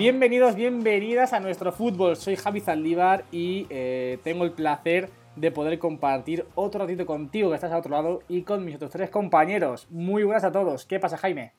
[0.00, 2.16] Bienvenidos, bienvenidas a nuestro fútbol.
[2.16, 7.56] Soy Javi Zaldívar y eh, tengo el placer de poder compartir otro ratito contigo que
[7.56, 9.86] estás al otro lado y con mis otros tres compañeros.
[9.90, 10.86] Muy buenas a todos.
[10.86, 11.52] ¿Qué pasa, Jaime?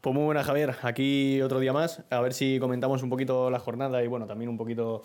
[0.00, 0.74] Pues muy buenas, Javier.
[0.80, 2.02] Aquí otro día más.
[2.08, 5.02] A ver si comentamos un poquito la jornada y bueno, también un poquito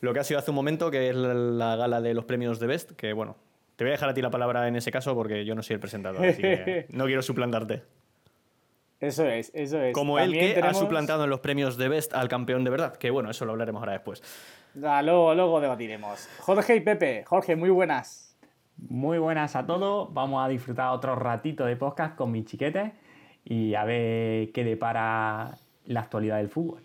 [0.00, 2.66] lo que ha sido hace un momento, que es la gala de los premios de
[2.66, 2.92] Best.
[2.92, 3.36] Que bueno,
[3.76, 5.72] te voy a dejar a ti la palabra en ese caso porque yo no soy
[5.72, 7.84] el presentador, así que no quiero suplantarte.
[9.00, 9.94] Eso es, eso es.
[9.94, 13.10] Como el que ha suplantado en los premios de Best al campeón de verdad, que
[13.10, 14.22] bueno, eso lo hablaremos ahora después.
[14.74, 16.28] luego, luego debatiremos.
[16.40, 18.36] Jorge y Pepe, Jorge, muy buenas.
[18.76, 20.12] Muy buenas a todos.
[20.12, 22.92] Vamos a disfrutar otro ratito de podcast con mis chiquetes
[23.44, 26.82] y a ver qué depara la actualidad del fútbol.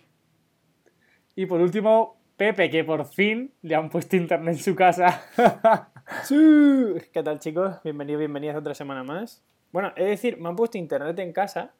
[1.36, 5.24] Y por último, Pepe, que por fin le han puesto internet en su casa.
[6.30, 7.76] ¿Qué tal, chicos?
[7.84, 9.44] Bienvenidos, bienvenidas otra semana más.
[9.72, 11.74] Bueno, es decir, me han puesto internet en casa,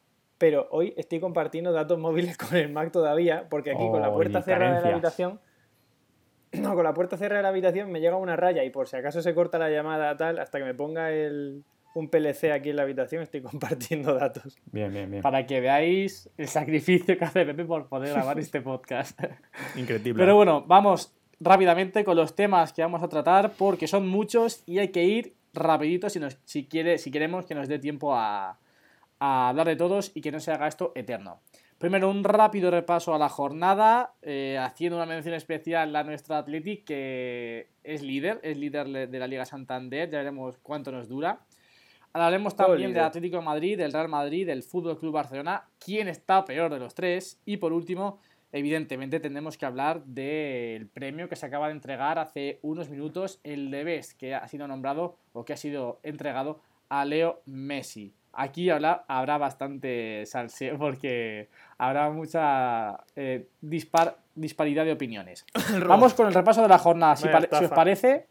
[0.44, 4.14] pero hoy estoy compartiendo datos móviles con el Mac todavía, porque aquí con la oh,
[4.14, 5.40] puerta cerrada de la habitación,
[6.52, 8.96] no, con la puerta cerrada de la habitación me llega una raya y por si
[8.96, 12.76] acaso se corta la llamada tal, hasta que me ponga el, un PLC aquí en
[12.76, 14.58] la habitación, estoy compartiendo datos.
[14.70, 15.22] Bien, bien, bien.
[15.22, 19.18] Para que veáis el sacrificio que hace Pepe por poder grabar este podcast.
[19.76, 20.12] Increíble.
[20.14, 24.78] Pero bueno, vamos rápidamente con los temas que vamos a tratar, porque son muchos y
[24.78, 28.58] hay que ir rapidito si, nos, si, quiere, si queremos que nos dé tiempo a,
[29.24, 31.40] a hablar de todos y que no se haga esto eterno.
[31.78, 36.84] Primero, un rápido repaso a la jornada, eh, haciendo una mención especial a nuestra Athletic,
[36.84, 41.40] que es líder, es líder de la Liga Santander, ya veremos cuánto nos dura.
[42.12, 46.44] Hablaremos también del Atlético de Madrid, del Real Madrid, del Fútbol Club Barcelona, quién está
[46.44, 47.40] peor de los tres.
[47.44, 48.20] Y por último,
[48.52, 53.70] evidentemente, tendremos que hablar del premio que se acaba de entregar hace unos minutos, el
[53.70, 58.14] de Best, que ha sido nombrado o que ha sido entregado a Leo Messi.
[58.36, 65.46] Aquí habrá, habrá bastante salseo porque habrá mucha eh, dispar, disparidad de opiniones.
[65.86, 67.16] Vamos con el repaso de la jornada.
[67.16, 68.26] Si, os parece,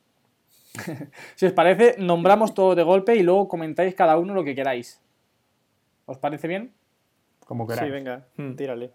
[1.36, 5.02] si os parece, nombramos todo de golpe y luego comentáis cada uno lo que queráis.
[6.06, 6.74] ¿Os parece bien?
[7.46, 7.88] Como queráis.
[7.88, 8.56] Sí, venga, hmm.
[8.56, 8.92] tírale.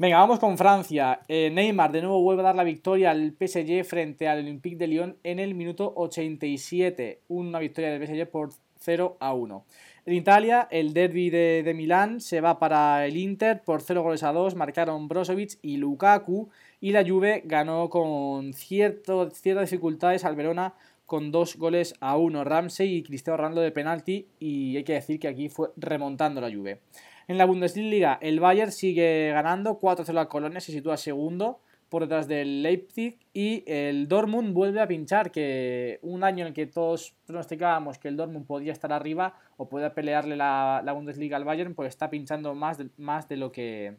[0.00, 1.22] Venga, vamos con Francia.
[1.26, 4.86] Eh, Neymar de nuevo vuelve a dar la victoria al PSG frente al Olympique de
[4.86, 7.22] Lyon en el minuto 87.
[7.26, 9.64] Una victoria del PSG por 0 a 1.
[10.08, 14.32] En Italia, el derby de, Milán se va para el Inter por 0 goles a
[14.32, 16.48] 2, marcaron Brozovic y Lukaku,
[16.80, 20.72] y la Juve ganó con ciertas dificultades al Verona
[21.04, 25.20] con 2 goles a 1, Ramsey y Cristiano Ronaldo de penalti, y hay que decir
[25.20, 26.80] que aquí fue remontando la Juve.
[27.26, 32.28] En la Bundesliga, el Bayern sigue ganando 4-0 a Colonia, se sitúa segundo, por detrás
[32.28, 37.14] del Leipzig y el Dortmund vuelve a pinchar, que un año en el que todos
[37.26, 41.90] pronosticábamos que el Dortmund podía estar arriba o podía pelearle la, Bundesliga al Bayern, pues
[41.90, 43.96] está pinchando más de, más de, lo, que,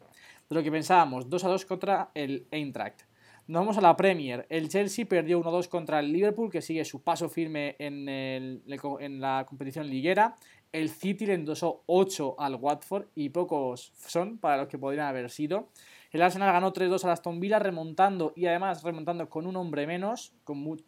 [0.48, 1.28] de lo que pensábamos.
[1.28, 3.02] 2 a 2 contra el Eintracht.
[3.46, 4.46] Nos vamos a la Premier.
[4.48, 8.62] El Chelsea perdió 1-2 contra el Liverpool, que sigue su paso firme en, el,
[9.00, 10.36] en la competición liguera.
[10.72, 15.30] El City le endosó 8 al Watford y pocos son para los que podrían haber
[15.30, 15.68] sido.
[16.10, 20.32] El Arsenal ganó 3-2 a Aston Villa remontando y además remontando con un hombre menos,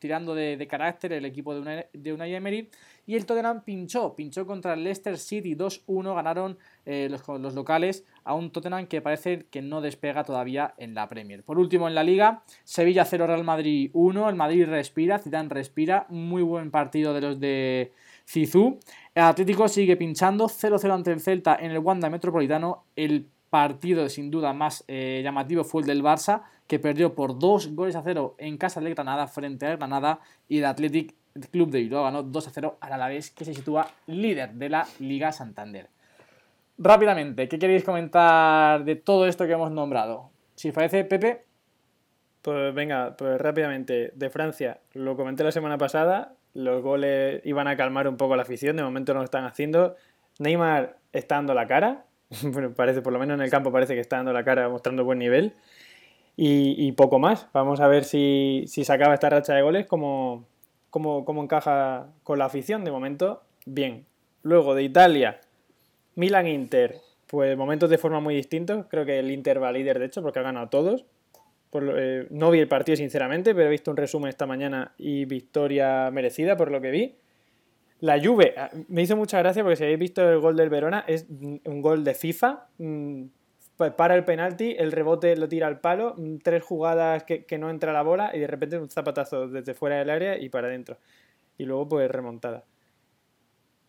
[0.01, 2.69] tirando de, carácter el equipo de Unai, de Emery.
[3.07, 8.05] Y el Tottenham pinchó, pinchó contra el Leicester City 2-1, ganaron eh, los, los, locales
[8.25, 11.45] a un Tottenham que parece que no despega todavía en la Premier.
[11.45, 16.07] Por último en la Liga, Sevilla 0 Real Madrid 1, el Madrid respira, Zidane respira,
[16.09, 17.93] muy buen partido de los de
[18.25, 18.79] Cizú.
[19.15, 24.31] El Atlético sigue pinchando 0-0 ante el Celta en el Wanda Metropolitano, el partido sin
[24.31, 28.35] duda más eh, llamativo fue el del Barça, que perdió por dos goles a cero
[28.39, 31.15] en casa de Granada frente al Granada y el Athletic
[31.51, 34.87] Club de Bilbao ganó 2 a 0 al Alavés, que se sitúa líder de la
[35.01, 35.91] Liga Santander.
[36.79, 40.31] Rápidamente, ¿qué queréis comentar de todo esto que hemos nombrado?
[40.55, 41.45] Si os parece, Pepe.
[42.41, 47.77] Pues venga, pues rápidamente, de Francia, lo comenté la semana pasada, los goles iban a
[47.77, 49.95] calmar un poco la afición, de momento no lo están haciendo.
[50.39, 52.07] Neymar está dando la cara,
[52.43, 55.05] bueno, parece, por lo menos en el campo parece que está dando la cara, mostrando
[55.05, 55.55] buen nivel.
[56.35, 57.49] Y, poco más.
[57.53, 60.47] Vamos a ver si, si se acaba esta racha de goles, cómo,
[60.91, 62.85] cómo, encaja con la afición.
[62.85, 64.07] De momento, bien.
[64.43, 65.41] Luego, de Italia,
[66.17, 66.97] Milan-Inter.
[67.27, 68.87] Pues momentos de forma muy distintos.
[68.89, 71.05] Creo que el Inter va líder, de hecho, porque ha ganado todos.
[71.75, 76.11] eh, no vi el partido sinceramente, pero he visto un resumen esta mañana y victoria
[76.11, 77.15] merecida por lo que vi.
[78.03, 81.05] La Juve, ah, me hizo mucha gracia porque si habéis visto el gol del Verona,
[81.07, 82.67] es un gol de FIFA.
[82.79, 83.27] Mm,
[83.97, 87.71] para el penalti, el rebote lo tira al palo, mm, tres jugadas que, que no
[87.71, 90.99] entra la bola y de repente un zapatazo desde fuera del área y para adentro.
[91.57, 92.65] Y luego pues remontada.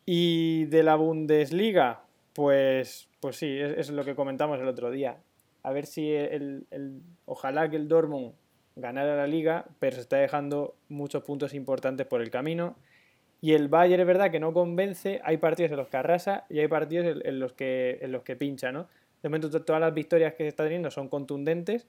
[0.06, 5.18] Y de la Bundesliga, pues, pues sí, es, lo que comentamos el otro día.
[5.64, 6.68] A ver si el,
[7.26, 8.34] ojalá que el Dortmund
[8.76, 12.76] ganara la liga, pero se está dejando muchos puntos importantes por el camino.
[13.44, 16.60] Y el Bayern es verdad que no convence, hay partidos en los que arrasa y
[16.60, 18.88] hay partidos en, los, que, en pincha, ¿no?
[19.22, 21.86] De momento todas las victorias que está teniendo son contundentes,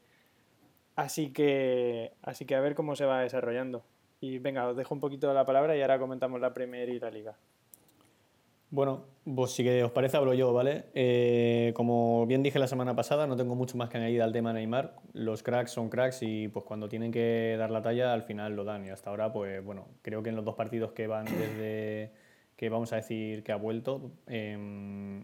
[0.97, 3.85] así que, así que a ver cómo se va desarrollando.
[4.19, 7.13] Y venga, os dejo un poquito la palabra y ahora comentamos la Premier y la
[7.13, 7.37] Liga.
[8.75, 9.05] Bueno,
[9.37, 10.87] pues si que os parece hablo yo, ¿vale?
[10.95, 14.53] Eh, como bien dije la semana pasada, no tengo mucho más que añadir al tema
[14.53, 14.97] Neymar.
[15.13, 18.65] Los cracks son cracks y pues cuando tienen que dar la talla al final lo
[18.65, 18.85] dan.
[18.85, 22.11] Y hasta ahora, pues bueno, creo que en los dos partidos que van desde
[22.57, 25.23] que vamos a decir que ha vuelto, em,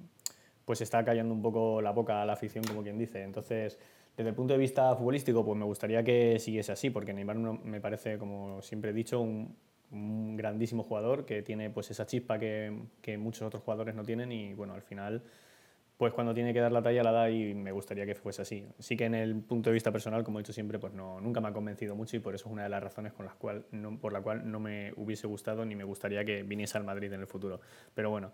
[0.65, 3.25] pues está callando un poco la boca a la afición, como quien dice.
[3.25, 3.81] Entonces,
[4.17, 7.81] desde el punto de vista futbolístico, pues me gustaría que siguiese así, porque Neymar me
[7.81, 9.57] parece, como siempre he dicho, un,
[9.91, 14.33] un grandísimo jugador que tiene pues esa chispa que, que, muchos otros jugadores no tienen
[14.33, 15.23] y bueno, al final
[16.01, 18.67] pues cuando tiene que dar la talla la da y me gustaría que fuese así.
[18.79, 21.43] Sí que en el punto de vista personal, como he dicho siempre, pues no, nunca
[21.43, 23.67] me ha convencido mucho y por eso es una de las razones con las cual
[23.71, 27.13] no, por la cual no me hubiese gustado ni me gustaría que viniese al Madrid
[27.13, 27.61] en el futuro.
[27.95, 28.33] Pero bueno,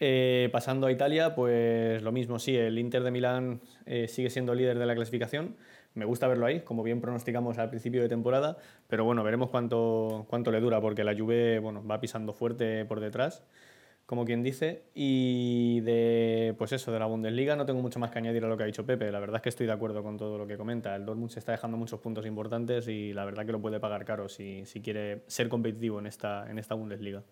[0.00, 4.54] eh, pasando a Italia, pues lo mismo, sí, el Inter de Milán eh, sigue siendo
[4.54, 5.56] líder de la clasificación
[5.98, 8.56] me gusta verlo ahí, como bien pronosticamos al principio de temporada,
[8.86, 13.00] pero bueno, veremos cuánto, cuánto le dura, porque la Juve bueno, va pisando fuerte por
[13.00, 13.44] detrás,
[14.06, 18.18] como quien dice, y de, pues eso, de la Bundesliga no tengo mucho más que
[18.18, 20.16] añadir a lo que ha dicho Pepe, la verdad es que estoy de acuerdo con
[20.16, 23.44] todo lo que comenta, el Dortmund se está dejando muchos puntos importantes y la verdad
[23.44, 27.22] que lo puede pagar caro si, si quiere ser competitivo en esta, en esta Bundesliga.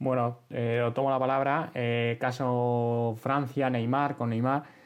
[0.00, 1.72] Bueno, eh, tomo la palabra.
[1.74, 4.77] Eh, caso Francia, Neymar, con Neymar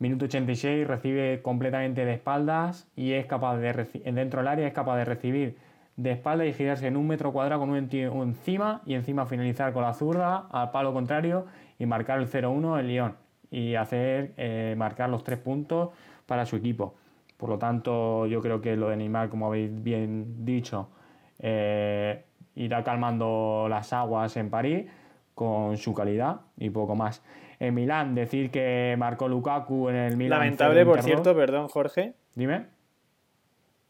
[0.00, 3.72] Minuto 86, recibe completamente de espaldas y es capaz de
[4.12, 5.56] dentro del área es capaz de recibir
[5.96, 9.82] de espaldas y girarse en un metro cuadrado con un encima y encima finalizar con
[9.82, 11.46] la zurda al palo contrario
[11.80, 13.16] y marcar el 0-1 el Lyon
[13.50, 15.90] y hacer eh, marcar los tres puntos
[16.26, 16.94] para su equipo.
[17.36, 20.90] Por lo tanto, yo creo que lo de Neymar, como habéis bien dicho,
[21.40, 22.24] eh,
[22.54, 24.86] irá calmando las aguas en París
[25.34, 27.20] con su calidad y poco más
[27.60, 28.14] en Milán.
[28.14, 30.40] Decir que marcó Lukaku en el Milán.
[30.40, 32.14] Lamentable, por cierto, perdón, Jorge.
[32.34, 32.66] Dime.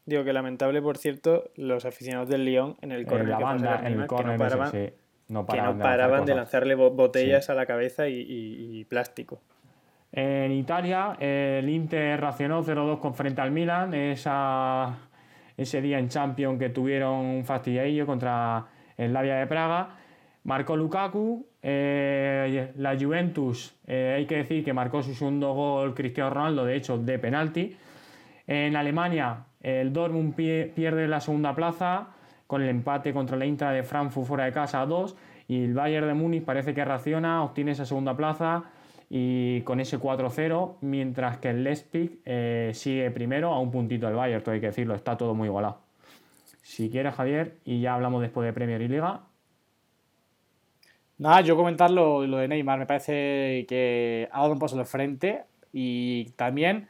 [0.09, 4.07] Digo que lamentable, por cierto, los aficionados del Lyon en el córner que, en el
[4.07, 4.91] que no paraban,
[5.27, 9.39] no paraban, de, lanzarle botellas a la cabeza y, plástico.
[10.11, 13.93] En Italia, el Inter racionó 0-2 con frente al Milan.
[13.93, 14.97] Esa,
[15.55, 18.65] ese día en Champions que tuvieron un fastidio contra
[18.97, 19.95] el Lavia de Praga.
[20.43, 26.29] Marcó Lukaku, eh, la Juventus, eh, hay que decir que marcó su segundo gol Cristiano
[26.29, 27.75] Ronaldo, de hecho, de penalti.
[28.47, 32.07] En Alemania, el Dortmund pierde la segunda plaza
[32.47, 35.15] con el empate contra la Intra de Frankfurt fuera de casa a 2
[35.47, 38.63] y el Bayern de Múnich parece que raciona, obtiene esa segunda plaza
[39.09, 44.15] y con ese 4-0, mientras que el Leipzig eh, sigue primero a un puntito del
[44.15, 45.79] Bayern, todo hay que decirlo, está todo muy igualado.
[46.61, 49.21] Si quieres, Javier, y ya hablamos después de Premier y Liga,
[51.19, 55.43] Nada, yo comentar lo, de Neymar, me parece que ha dado un paso al frente
[55.73, 56.87] y también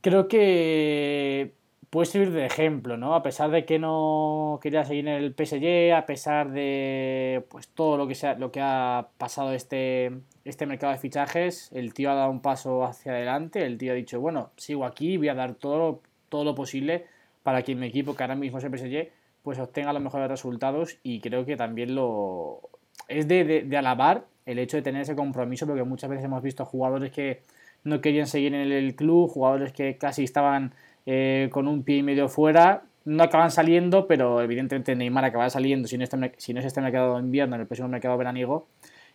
[0.00, 1.52] creo que
[1.90, 3.14] puede servir de ejemplo, ¿no?
[3.14, 7.96] A pesar de que no quería seguir en el PSG, a pesar de pues todo
[7.96, 10.10] lo que, sea, lo que ha pasado este,
[10.44, 13.94] este mercado de fichajes, el tío ha dado un paso hacia adelante, el tío ha
[13.94, 17.06] dicho, bueno, sigo aquí, voy a dar todo, todo lo posible
[17.44, 19.12] para que mi equipo, que ahora mismo es el PSG,
[19.44, 22.60] pues obtenga los mejores resultados y creo que también lo,
[23.06, 27.12] es de, alabar el hecho de tener ese compromiso, porque muchas veces hemos visto jugadores
[27.12, 27.42] que
[27.84, 30.74] no querían seguir en el, club, jugadores que casi estaban
[31.06, 35.88] eh, con un pie y medio fuera, no acaban saliendo, pero evidentemente Neymar acaba saliendo
[35.88, 38.66] si no, este, si no es este mercado de invierno, en el próximo mercado veraniego,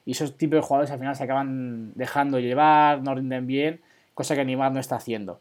[0.05, 3.81] y esos tipos de jugadores al final se acaban dejando llevar, no rinden bien,
[4.13, 5.39] cosa que Neymar no está haciendo.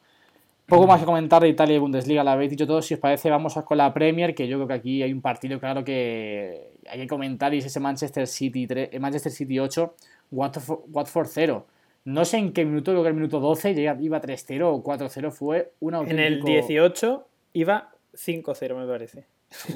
[0.72, 2.80] Poco más que comentar de Italia y Bundesliga, lo habéis dicho todo.
[2.80, 5.60] Si os parece, vamos con la Premier, que yo creo que aquí hay un partido
[5.60, 9.94] claro que hay que comentar y es ese Manchester City, 3, eh, Manchester City 8,
[10.30, 11.66] Watford, 0.
[12.06, 15.72] No sé en qué minuto, creo que el minuto 12 iba 3-0 o 4-0, fue
[15.80, 19.26] una En el 18 iba 5-0, me parece.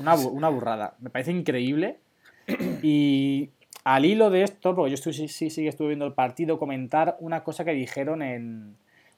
[0.00, 0.96] Una, una, burrada.
[1.00, 1.98] Me parece increíble.
[2.82, 3.50] Y
[3.84, 7.18] al hilo de esto, porque yo estoy, sí, sí, sí estuve viendo el partido, comentar
[7.20, 8.76] una cosa que dijeron en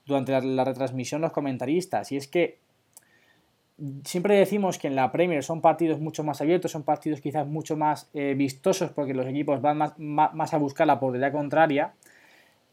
[0.09, 2.11] durante la, retransmisión los comentaristas.
[2.11, 2.59] Y es que
[4.05, 7.77] siempre decimos que en la Premier son partidos mucho más abiertos, son partidos quizás mucho
[7.77, 11.93] más eh, vistosos porque los equipos van más, más, a buscar la portería contraria.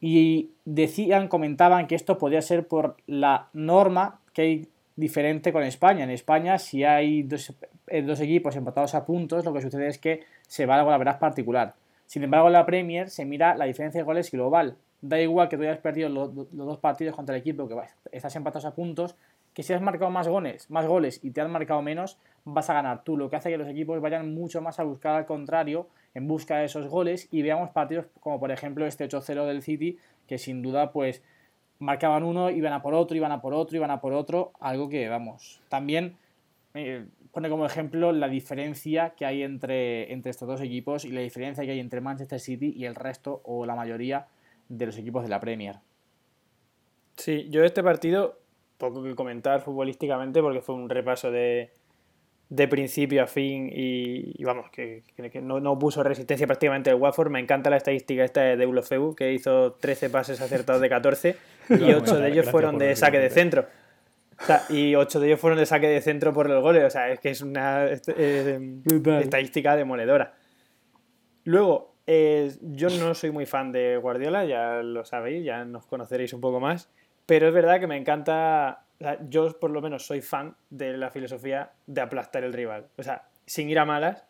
[0.02, 6.04] Y decían, comentaban que esto podría ser por la norma que hay diferente con España.
[6.04, 7.54] En España, si hay dos,
[7.88, 11.20] eh, equipos empatados a puntos, lo que sucede es que se va a la verdad
[11.20, 11.76] particular.
[12.06, 14.78] Sin embargo, en la Premier se mira la diferencia de goles global.
[15.08, 17.76] Da igual que tú hayas perdido los, dos partidos contra el equipo que
[18.12, 19.16] estás empatados a puntos,
[19.54, 22.74] que si has marcado más goles, más goles y te han marcado menos, vas a
[22.74, 25.88] ganar tú, lo que hace que los equipos vayan mucho más a buscar al contrario
[26.16, 30.00] en busca de esos goles y veamos partidos como por ejemplo este 8-0 del City,
[30.28, 31.22] que sin duda pues
[31.78, 34.90] marcaban uno, iban a por otro, iban a por otro, iban a por otro, algo
[34.90, 36.18] que vamos, también
[36.74, 41.22] eh, pone como ejemplo la diferencia que hay entre, entre estos dos equipos y la
[41.22, 44.26] diferencia que hay entre Manchester City y el resto o la mayoría
[44.70, 45.78] de los equipos de la Premier.
[47.18, 48.40] Sí, yo este partido
[48.78, 51.72] poco que comentar futbolísticamente porque fue un repaso de,
[52.50, 57.32] de principio a fin y, vamos, que, que no, no, puso resistencia prácticamente el Watford.
[57.32, 61.36] Me encanta la estadística esta de Deulofeu, que hizo 13 pases acertados de 14
[61.70, 63.66] y 8 de ellos fueron de saque de centro.
[64.40, 66.84] O sea, y 8 de ellos fueron de saque de centro por los goles.
[66.84, 68.60] O sea, es que es una eh,
[69.22, 70.36] estadística demoledora.
[71.46, 76.34] Luego, eh, yo no soy muy fan de Guardiola, ya lo sabéis, ya nos conoceréis
[76.34, 76.90] un poco más.
[77.26, 78.86] Pero es verdad que me encanta,
[79.28, 82.88] yo por lo menos soy fan de la filosofía de aplastar el rival.
[82.98, 84.28] O sea, sin ir a malas,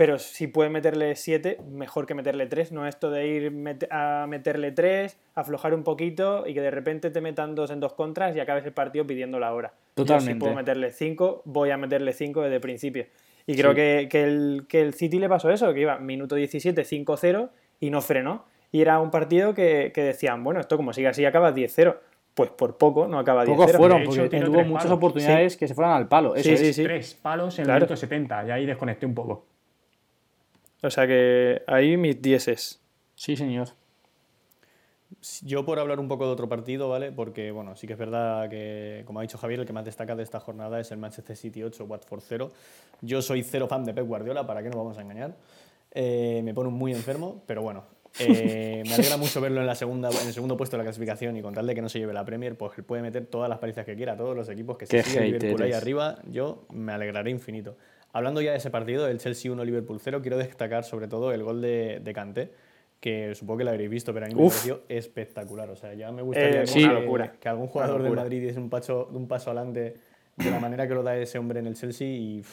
[0.00, 2.72] pero si puede meterle 7, mejor que meterle 3.
[2.72, 3.52] No esto de ir
[3.90, 7.92] a meterle 3, aflojar un poquito y que de repente te metan dos en dos
[7.92, 9.74] contras y acabes el partido pidiendo la hora.
[9.94, 10.32] Totalmente.
[10.32, 13.06] si puedo meterle 5, voy a meterle 5 desde el principio.
[13.46, 16.82] Y creo que, que, el, que el City le pasó eso, que iba minuto 17,
[16.82, 18.44] 5-0 y no frenó.
[18.72, 21.96] Y era un partido que, que decían, bueno, esto como sigue así acaba 10-0
[22.34, 25.92] pues por poco no acaba 10 Pocos fueron, porque tuvo muchas oportunidades que se fueron
[25.92, 26.34] al palo.
[26.36, 26.84] sí, sí, sí.
[26.84, 29.46] Tres palos en el minuto 70 y ahí desconecté un poco.
[30.82, 32.80] O sea que ahí mis dieces.
[33.14, 33.68] Sí, señor.
[35.42, 37.12] Yo por hablar un poco de otro partido, ¿vale?
[37.12, 40.16] Porque, bueno, sí que es verdad que, como ha dicho Javier, el que más destaca
[40.16, 42.50] de esta jornada es el Manchester City 8, Watford 0.
[43.02, 45.34] Yo soy cero fan de Pep Guardiola, ¿para qué nos vamos a engañar?
[45.92, 47.84] Eh, me pone muy enfermo, pero bueno,
[48.18, 51.36] eh, me alegra mucho verlo en, la segunda, en el segundo puesto de la clasificación
[51.36, 53.58] y con tal de que no se lleve la Premier, pues puede meter todas las
[53.58, 57.30] palizas que quiera, todos los equipos que se siguen Liverpool ahí arriba, yo me alegraré
[57.30, 57.76] infinito.
[58.12, 61.42] Hablando ya de ese partido, el Chelsea 1, Liverpool 0, quiero destacar sobre todo el
[61.44, 62.50] gol de, de Kanté,
[63.00, 65.70] que supongo que lo habréis visto, pero a mí me pareció espectacular.
[65.70, 69.26] O sea, ya me gustaría eh, que, algún jugador del Madrid diese un paso, un
[69.26, 69.94] paso adelante
[70.36, 72.44] de la manera que lo da ese hombre en el Chelsea y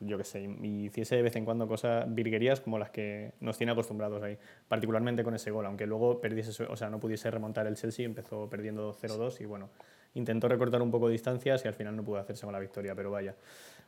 [0.00, 3.56] yo qué sé, y hiciese de vez en cuando cosas virguerías como las que nos
[3.56, 4.36] tiene acostumbrados ahí,
[4.68, 8.48] particularmente con ese gol, aunque luego perdiese, o sea, no pudiese remontar el Chelsea, empezó
[8.48, 9.70] perdiendo 0-2 y bueno,
[10.14, 13.10] intentó recortar un poco distancias y al final no pudo hacerse con la victoria, pero
[13.10, 13.34] vaya,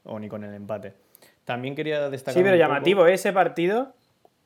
[0.04, 0.94] o ni con el empate.
[1.44, 2.34] También quería destacar.
[2.34, 3.94] Sí, pero llamativo, ese partido,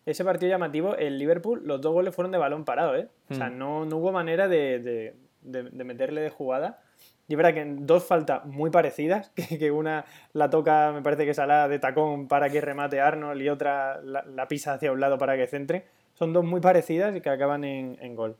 [0.06, 3.08] ese partido llamativo, el Liverpool, los dos goles fueron de balón parado, ¿eh?
[3.30, 3.58] O sea, hmm.
[3.58, 6.80] no, no hubo manera de, de, de meterle de jugada.
[7.28, 11.24] Y es verdad que en dos faltas muy parecidas, que, una la toca, me parece
[11.24, 15.00] que es la de tacón para que remate Arnold y otra la, pisa hacia un
[15.00, 15.86] lado para que centre.
[16.14, 18.36] Son dos muy parecidas y que acaban en, gol.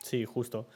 [0.00, 0.66] Sí, justo.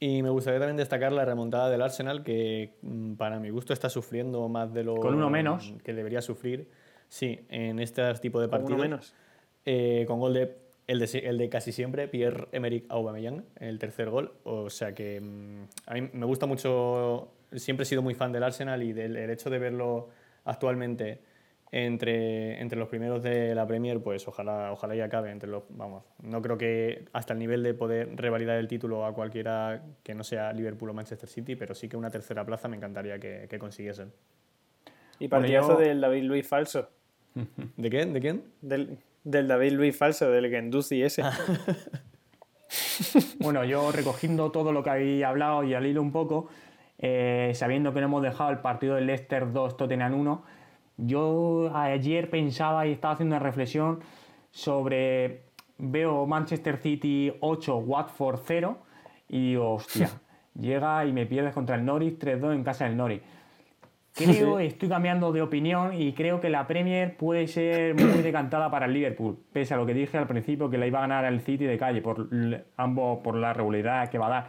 [0.00, 3.90] Y me gustaría también destacar la remontada del Arsenal, que mm, para mi gusto está
[3.90, 5.74] sufriendo más de lo con uno menos.
[5.84, 6.70] que debería sufrir.
[7.08, 8.70] Sí, en este tipo de partidos.
[8.70, 9.14] Con uno menos.
[9.64, 10.56] Eh, con gol de
[10.90, 14.32] el de, el de casi siempre, Pierre-Emerick Aubameyang, el tercer gol.
[14.42, 18.42] O sea que mm, a mí me gusta mucho, siempre he sido muy fan del
[18.42, 20.08] Arsenal y del el hecho de verlo
[20.44, 21.20] actualmente
[21.70, 26.02] entre, entre los primeros de la Premier, pues ojalá, ojalá y acabe entre los, vamos,
[26.22, 30.24] no creo que hasta el nivel de poder revalidar el título a cualquiera que no
[30.24, 33.58] sea Liverpool o Manchester City, pero sí que una tercera plaza me encantaría que, que
[33.60, 34.12] consiguiesen.
[35.20, 36.88] Y partidazo del David Luis falso.
[37.76, 38.12] ¿De quién?
[38.12, 38.42] ¿De quién?
[38.60, 41.22] Del, del David Luis falso, del Genduzi ese.
[41.22, 41.36] Ah.
[43.40, 46.48] bueno, yo recogiendo todo lo que habéis hablado y al hilo un poco,
[46.98, 50.44] eh, sabiendo que no hemos dejado el partido del Leicester 2 Tottenham 1,
[50.98, 54.00] yo ayer pensaba y estaba haciendo una reflexión
[54.50, 55.44] sobre
[55.78, 58.78] veo Manchester City 8, Watford 0
[59.28, 60.10] y digo, hostia,
[60.58, 63.22] llega y me pierdes contra el Norwich 3-2 en casa del Norwich.
[64.14, 68.86] Creo, estoy cambiando de opinión y creo que la Premier puede ser muy decantada para
[68.86, 71.40] el Liverpool, pese a lo que dije al principio que la iba a ganar el
[71.40, 72.28] City de calle, por
[72.76, 74.46] ambos por la regularidad que va a dar.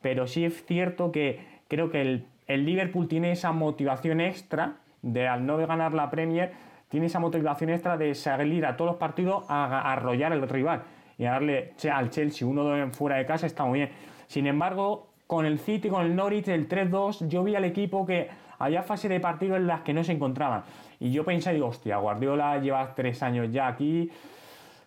[0.00, 5.26] Pero sí es cierto que creo que el, el Liverpool tiene esa motivación extra de
[5.26, 6.52] al no ganar la Premier,
[6.88, 10.82] tiene esa motivación extra de salir a todos los partidos a, arrollar al rival
[11.18, 13.90] y a darle al Chelsea uno 2 fuera de casa está muy bien.
[14.26, 18.28] Sin embargo, con el City, con el Norwich, el 3-2, yo vi al equipo que
[18.60, 20.62] había fase de partido en las que no se encontraban.
[21.00, 24.10] Y yo pensé, digo, hostia, Guardiola lleva tres años ya aquí,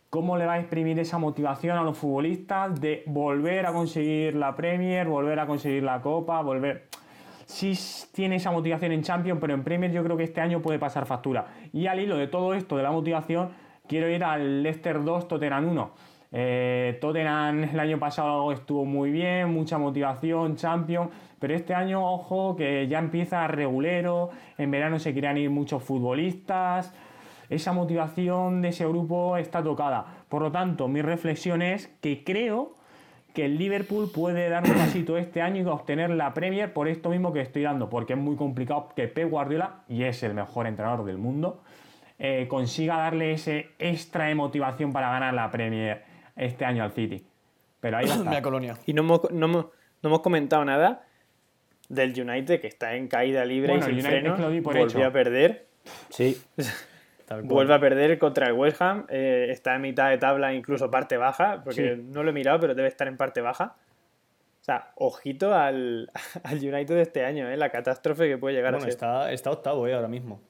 [0.10, 4.56] ¿cómo le va a exprimir esa motivación a los futbolistas de volver a conseguir la
[4.56, 6.88] Premier, volver a conseguir la Copa, volver...
[7.46, 7.74] Sí
[8.14, 11.06] tiene esa motivación en Champions, pero en Premier yo creo que este año puede pasar
[11.06, 11.48] factura.
[11.74, 13.50] Y al hilo de todo esto, de la motivación,
[13.88, 15.92] quiero ir al Leicester 2, Tottenham 1.
[16.36, 22.56] Eh, Tottenham el año pasado estuvo muy bien, mucha motivación, Champions, pero este año, ojo,
[22.56, 26.92] que ya empieza regulero, en verano se querían ir muchos futbolistas,
[27.50, 30.06] esa motivación de ese grupo está tocada.
[30.28, 32.74] Por lo tanto, mi reflexión es que creo
[33.36, 37.10] que el Liverpool puede dar un pasito este año y obtener la Premier por esto
[37.12, 40.66] mismo que estoy dando, porque es muy complicado que Pep Guardiola, y es el mejor
[40.66, 41.62] entrenador del mundo,
[42.18, 47.24] eh, consiga darle ese extra de motivación para ganar la Premier este año al City.
[47.80, 48.42] Pero ahí va a estar.
[48.42, 48.78] Colonia.
[48.86, 49.66] Y no hemos, no hemos-
[50.02, 51.06] no hemos comentado nada
[51.90, 54.30] del United que está en caída libre Bueno, y sin United freno.
[54.30, 55.08] es que lo di por Volvió hecho.
[55.08, 55.68] a perder.
[56.10, 56.42] Sí.
[57.44, 59.06] Vuelve a perder contra el West Ham.
[59.10, 62.76] eh, está en mitad de tabla, incluso parte baja, porque no lo he mirado, pero
[62.76, 63.76] debe estar en parte baja.
[64.62, 66.12] O sea, ojito al,
[66.44, 67.58] al United de este año, ¿eh?
[67.58, 68.90] la catástrofe que puede llegar Bueno, a ser.
[68.90, 70.42] está, está octavo eh, ahora mismo.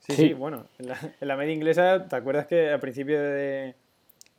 [0.00, 0.28] Sí, Sí.
[0.28, 3.74] sí, bueno, en la, en la media inglesa, ¿te acuerdas que al principio de.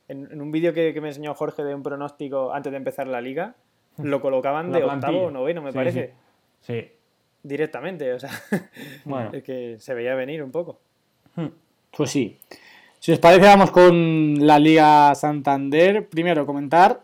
[0.08, 3.06] En, en un vídeo que, que me enseñó Jorge de un pronóstico antes de empezar
[3.06, 3.54] la liga,
[3.98, 6.12] lo colocaban de octavo o noveno, me Sí, parece.
[6.60, 6.80] Sí.
[6.80, 6.88] Sí.
[7.42, 8.30] Directamente, o sea,
[9.04, 9.30] Bueno.
[9.32, 10.78] es que se veía venir un poco.
[11.96, 12.38] Pues sí.
[13.00, 16.06] Si os parece, vamos con la Liga Santander.
[16.08, 17.00] Primero, comentar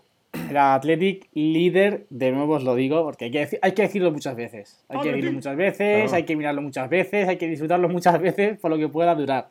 [0.49, 4.13] el Athletic líder, de nuevo os lo digo, porque hay que, deci- hay que decirlo
[4.13, 4.85] muchas veces.
[4.89, 6.15] Hay que decirlo muchas veces, Claro.
[6.17, 9.49] hay que mirarlo muchas veces, hay que disfrutarlo muchas veces por lo que pueda durar.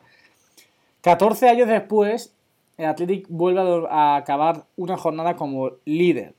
[1.02, 2.34] 14 años después,
[2.78, 6.34] el Athletic vuelve a acabar una jornada como líder.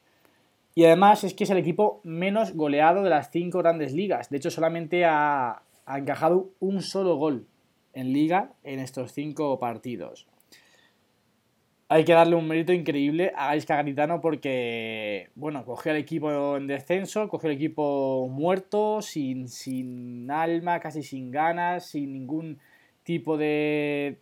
[0.74, 4.30] Y además es que es el equipo menos goleado de las cinco grandes ligas.
[4.30, 7.46] De hecho, solamente ha, encajado un solo gol
[7.94, 10.28] en liga en estos cinco partidos.
[11.90, 16.68] Hay que darle un mérito increíble a Gaisca Garitano porque, bueno, cogió al equipo en
[16.68, 22.60] descenso, cogió el equipo muerto, sin, sin alma, casi sin ganas, sin ningún
[23.04, 24.20] tipo de-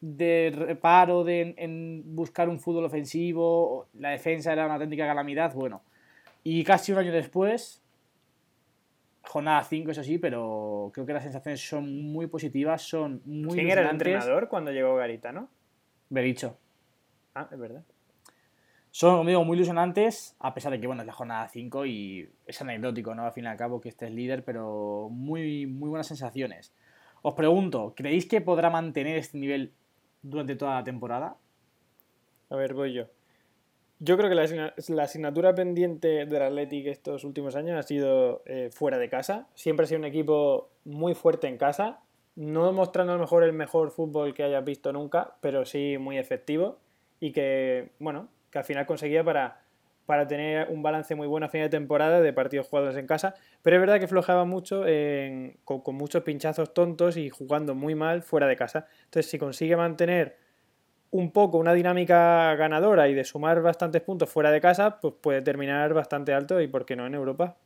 [0.00, 5.54] de- reparo de, en, en buscar un fútbol ofensivo, la defensa era una auténtica calamidad,
[5.54, 5.82] bueno.
[6.44, 7.82] Y casi un año después,
[9.22, 13.70] jornada 5 eso sí, pero creo que las sensaciones son muy positivas, son muy ¿Quién
[13.70, 15.48] era el entrenador cuando llegó Garitano?
[16.08, 16.56] Bericho.
[17.34, 17.84] Ah, es verdad.
[18.90, 22.28] Son, como digo, muy ilusionantes, a pesar de que, bueno, es la jornada 5 y
[22.46, 23.24] es anecdótico, ¿no?
[23.26, 26.72] Al fin y al cabo que estés líder, pero muy, muy buenas sensaciones.
[27.22, 29.72] Os pregunto, ¿creéis que podrá mantener este nivel
[30.22, 31.36] durante toda la temporada?
[32.50, 33.04] A ver, voy yo.
[34.00, 38.42] Yo creo que la, asigna- la asignatura pendiente del Athletic estos últimos años ha sido
[38.46, 39.48] eh, fuera de casa.
[39.54, 42.00] Siempre ha sido un equipo muy fuerte en casa.
[42.36, 46.16] No mostrando a lo mejor el mejor fútbol que hayas visto nunca, pero sí muy
[46.18, 46.78] efectivo.
[47.18, 49.62] Y que, bueno, que al final conseguía para,
[50.08, 53.34] para tener un balance muy bueno a fin de temporada de partidos jugados en casa.
[53.60, 57.94] Pero es verdad que flojeaba mucho en- con, con muchos pinchazos tontos y jugando muy
[57.94, 58.86] mal fuera de casa.
[59.04, 60.38] Entonces, si consigue mantener
[61.10, 65.42] un poco una dinámica ganadora y de sumar bastantes puntos fuera de casa, pues puede
[65.42, 67.56] terminar bastante alto y por qué no en Europa.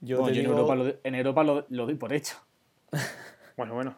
[0.00, 2.36] Yo Bueno, en Europa, lo, en Europa lo, lo doy por hecho.
[3.58, 3.96] Bueno, bueno.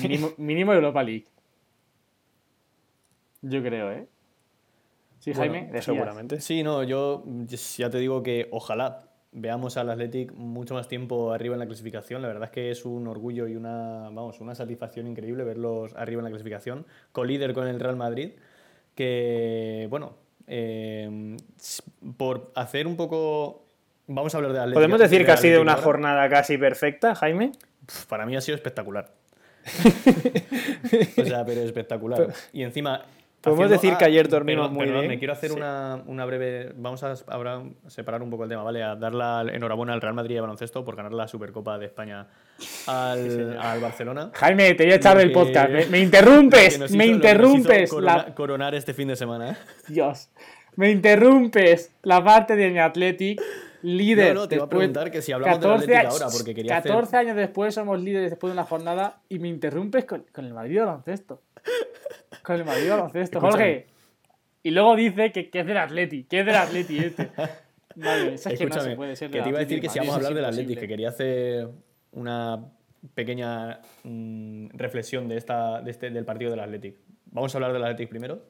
[0.00, 1.24] Mínimo, mínimo Europa League.
[3.42, 4.06] Yo creo, ¿eh?
[5.18, 5.84] Sí, Bueno, Jaime, decías.
[5.84, 6.40] Seguramente.
[6.40, 7.24] Sí, no, yo
[7.76, 12.22] ya te digo que ojalá veamos al Athletic mucho más tiempo arriba en la clasificación.
[12.22, 16.20] La verdad es que es un orgullo y una, vamos, una satisfacción increíble verlos arriba
[16.20, 18.32] en la clasificación, colíder con el Real Madrid,
[18.94, 20.14] que, bueno,
[20.46, 21.36] eh,
[22.16, 23.64] por hacer un poco...
[24.06, 24.74] Vamos a hablar de Athletic.
[24.74, 25.84] ¿Podemos decir de que ha sido una ahora.
[25.84, 27.52] jornada casi perfecta, Jaime?
[28.08, 29.12] Para mí ha sido espectacular.
[31.18, 32.32] o sea, pero espectacular.
[32.54, 33.04] Y encima.
[33.40, 35.06] Podemos decir que ayer dormimos muy bien.
[35.06, 35.56] Me quiero hacer Sí.
[35.56, 36.72] una, una breve.
[36.76, 38.82] Vamos a ahora separar un poco el tema, ¿vale?
[38.82, 42.26] A dar la enhorabuena al Real Madrid de baloncesto por ganar la Supercopa de España
[42.86, 44.30] al, al Barcelona.
[44.34, 45.70] Jaime, te voy a echar del podcast.
[45.70, 47.90] Me, me interrumpes, me interrumpes.
[47.90, 49.50] corona- la- Coronar este fin de semana.
[49.52, 49.56] ¿eh?
[49.88, 50.30] Dios.
[50.76, 53.40] Me interrumpes la parte de mi Athletic
[53.82, 54.34] líder.
[54.34, 56.76] No, no, te iba a preguntar que si hablamos del Athletic años- ahora, porque quería
[56.78, 60.44] hacer- 14 años después somos líderes después de una jornada y me interrumpes con, con
[60.44, 61.40] el Madrid de baloncesto.
[62.42, 63.40] Con el Madrid de baloncesto.
[63.40, 63.86] Jorge.
[64.62, 67.30] Y luego dice que, que es del Atleti, que es del Atleti este.
[67.96, 69.88] Vale, eso es que no se puede ser que te iba a Atleti decir que
[69.88, 71.68] si vamos a hablar del Athletic, que quería hacer
[72.12, 72.64] una
[73.14, 76.96] pequeña mm, reflexión de esta, de este, del partido del Athletic.
[77.26, 78.42] Vamos a hablar del Athletic primero.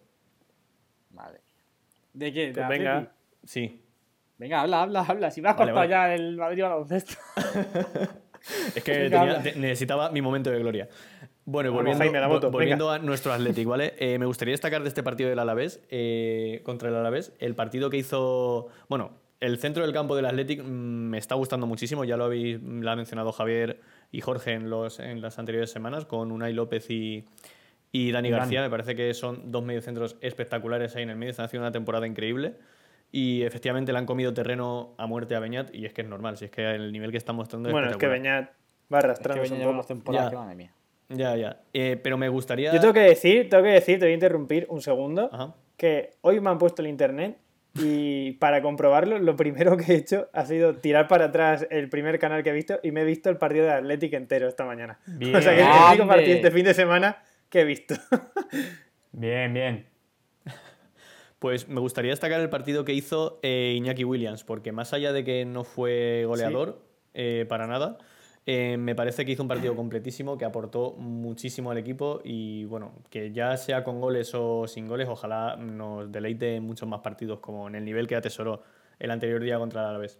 [1.11, 1.41] Vale.
[2.13, 2.47] ¿De qué?
[2.49, 2.85] ¿De Pues Atleti?
[2.85, 3.13] venga.
[3.45, 3.83] Sí.
[4.39, 5.31] Venga, habla, habla, habla.
[5.31, 6.11] Si me has Vale, cortado vale.
[6.11, 7.15] ya el Madrid baloncesto.
[8.75, 10.89] Es que Venga, tenía- necesitaba mi momento de gloria.
[11.51, 13.95] Bueno, volviendo, Jaime, la moto, vo- volviendo a nuestro Athletic, ¿vale?
[13.99, 17.89] Eh, me gustaría destacar de este partido del Alavés, eh, contra el Alavés, el partido
[17.89, 18.69] que hizo.
[18.89, 22.61] Bueno, el centro del campo del Athletic mm, me está gustando muchísimo, ya lo habéis
[22.63, 23.81] lo ha mencionado Javier
[24.13, 27.25] y Jorge en, los, en las anteriores semanas, con Unai López y,
[27.93, 28.41] y Dani Dani.
[28.41, 28.61] García.
[28.63, 32.07] Me parece que son dos mediocentros espectaculares ahí en el medio, están haciendo una temporada
[32.07, 32.57] increíble.
[33.11, 36.37] Y efectivamente le han comido terreno a muerte a Beñat, y es que es normal,
[36.37, 38.07] si es que el nivel que está mostrando es Bueno, es que.
[38.07, 38.51] Beñat
[38.93, 40.13] va Es que venía un poco.
[40.13, 40.29] Ya.
[40.29, 40.73] que madre mía.
[41.09, 41.61] Ya, ya.
[41.73, 42.73] Eh, pero me gustaría.
[42.73, 45.55] Yo tengo que decir, tengo que decir, te voy a interrumpir un segundo, Ajá.
[45.77, 47.39] que hoy me han puesto el internet
[47.75, 52.19] y para comprobarlo, lo primero que he hecho ha sido tirar para atrás el primer
[52.19, 54.99] canal que he visto y me he visto el partido de Athletic entero esta mañana.
[55.07, 55.35] Bien.
[55.35, 57.95] O sea que es el único partido este fin de semana que he visto.
[59.13, 59.87] Bien, bien.
[61.39, 65.25] Pues me gustaría destacar el partido que hizo eh, Iñaki Williams, porque más allá de
[65.25, 66.83] que no fue goleador
[67.15, 67.99] eh, para nada,
[68.51, 72.93] eh, me parece que hizo un partido completísimo, que aportó muchísimo al equipo y bueno,
[73.11, 77.41] que ya sea con goles o sin goles, ojalá nos deleite en muchos más partidos,
[77.41, 78.63] como en el nivel que atesoró
[78.99, 80.19] el anterior día contra el Alavés.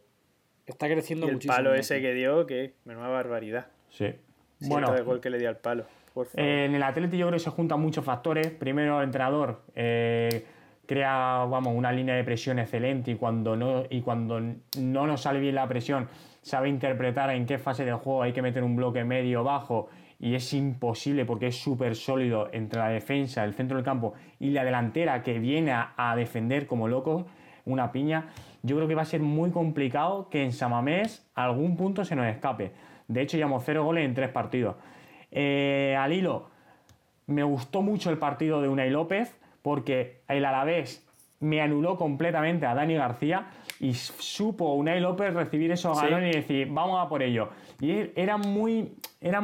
[0.67, 1.57] Está creciendo Y el muchísimo.
[1.57, 1.81] palo Iñaki.
[1.81, 3.69] ese que dio, que menuda barbaridad.
[3.89, 4.05] Sí.
[4.61, 5.87] Bueno, Bueno, el gol que le dio al palo.
[6.13, 6.45] Por favor.
[6.47, 8.51] Eh, en el Atleti yo creo que se juntan muchos factores.
[8.51, 10.45] Primero, el entrenador eh,
[10.85, 14.39] crea vamos, una línea de presión excelente y cuando, no, y cuando
[14.79, 16.09] no nos sale bien la presión,
[16.49, 20.35] sabe interpretar en qué fase del juego hay que meter un bloque medio bajo y
[20.35, 24.65] es imposible porque es súper sólido entre la defensa, el centro del campo y la
[24.65, 27.27] delantera que viene a, a defender como loco,
[27.67, 28.31] una piña.
[28.63, 32.27] Yo creo que va a ser muy complicado que en Samamés algún punto se nos
[32.27, 32.73] escape.
[33.07, 34.77] De hecho, llevamos cero goles en tres partidos.
[35.31, 36.49] Eh, al hilo,
[37.27, 41.07] me gustó mucho el partido de Unai López porque el Alavés
[41.41, 43.47] me anuló completamente a Dani García
[43.81, 46.05] y supo Unai López recibir esos Sí.
[46.07, 47.51] galones y decir, vamos a por ello.
[47.81, 48.93] Y era muy...
[49.21, 49.43] Era,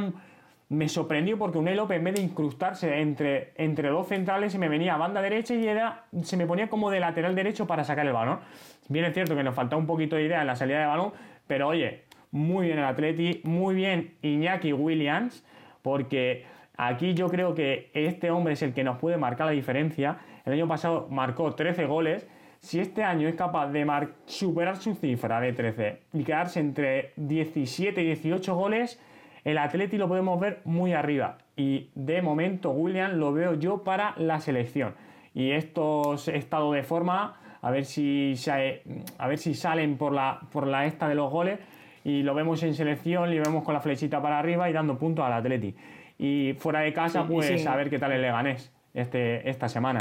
[0.70, 4.68] me sorprendió porque Unai López en vez de incrustarse entre, entre dos centrales se me
[4.68, 8.06] venía a banda derecha y era, se me ponía como de lateral derecho para sacar
[8.06, 8.40] el balón.
[8.88, 11.12] Bien es cierto que nos faltaba un poquito de idea en la salida de balón,
[11.46, 15.44] pero oye, muy bien el Atleti, muy bien Iñaki Williams,
[15.82, 16.44] porque
[16.76, 20.18] aquí yo creo que este hombre es el que nos puede marcar la diferencia.
[20.44, 22.28] El año pasado marcó 13 goles.
[22.60, 23.86] Si este año es capaz de
[24.26, 29.00] superar su cifra de 13 y quedarse entre 17 y 18 goles,
[29.44, 31.38] el Atleti lo podemos ver muy arriba.
[31.56, 34.94] Y de momento, William lo veo yo para la selección.
[35.34, 38.82] Y estos estados de forma, a ver si, se-
[39.18, 41.58] a ver si salen por la, por la esta de los goles.
[42.02, 45.24] Y lo vemos en selección, y vemos con la flechita para arriba y dando puntos
[45.24, 45.74] al Atleti.
[46.18, 50.00] Y fuera de casa, Sí, pues a ver qué tal el Leganés este, esta semana.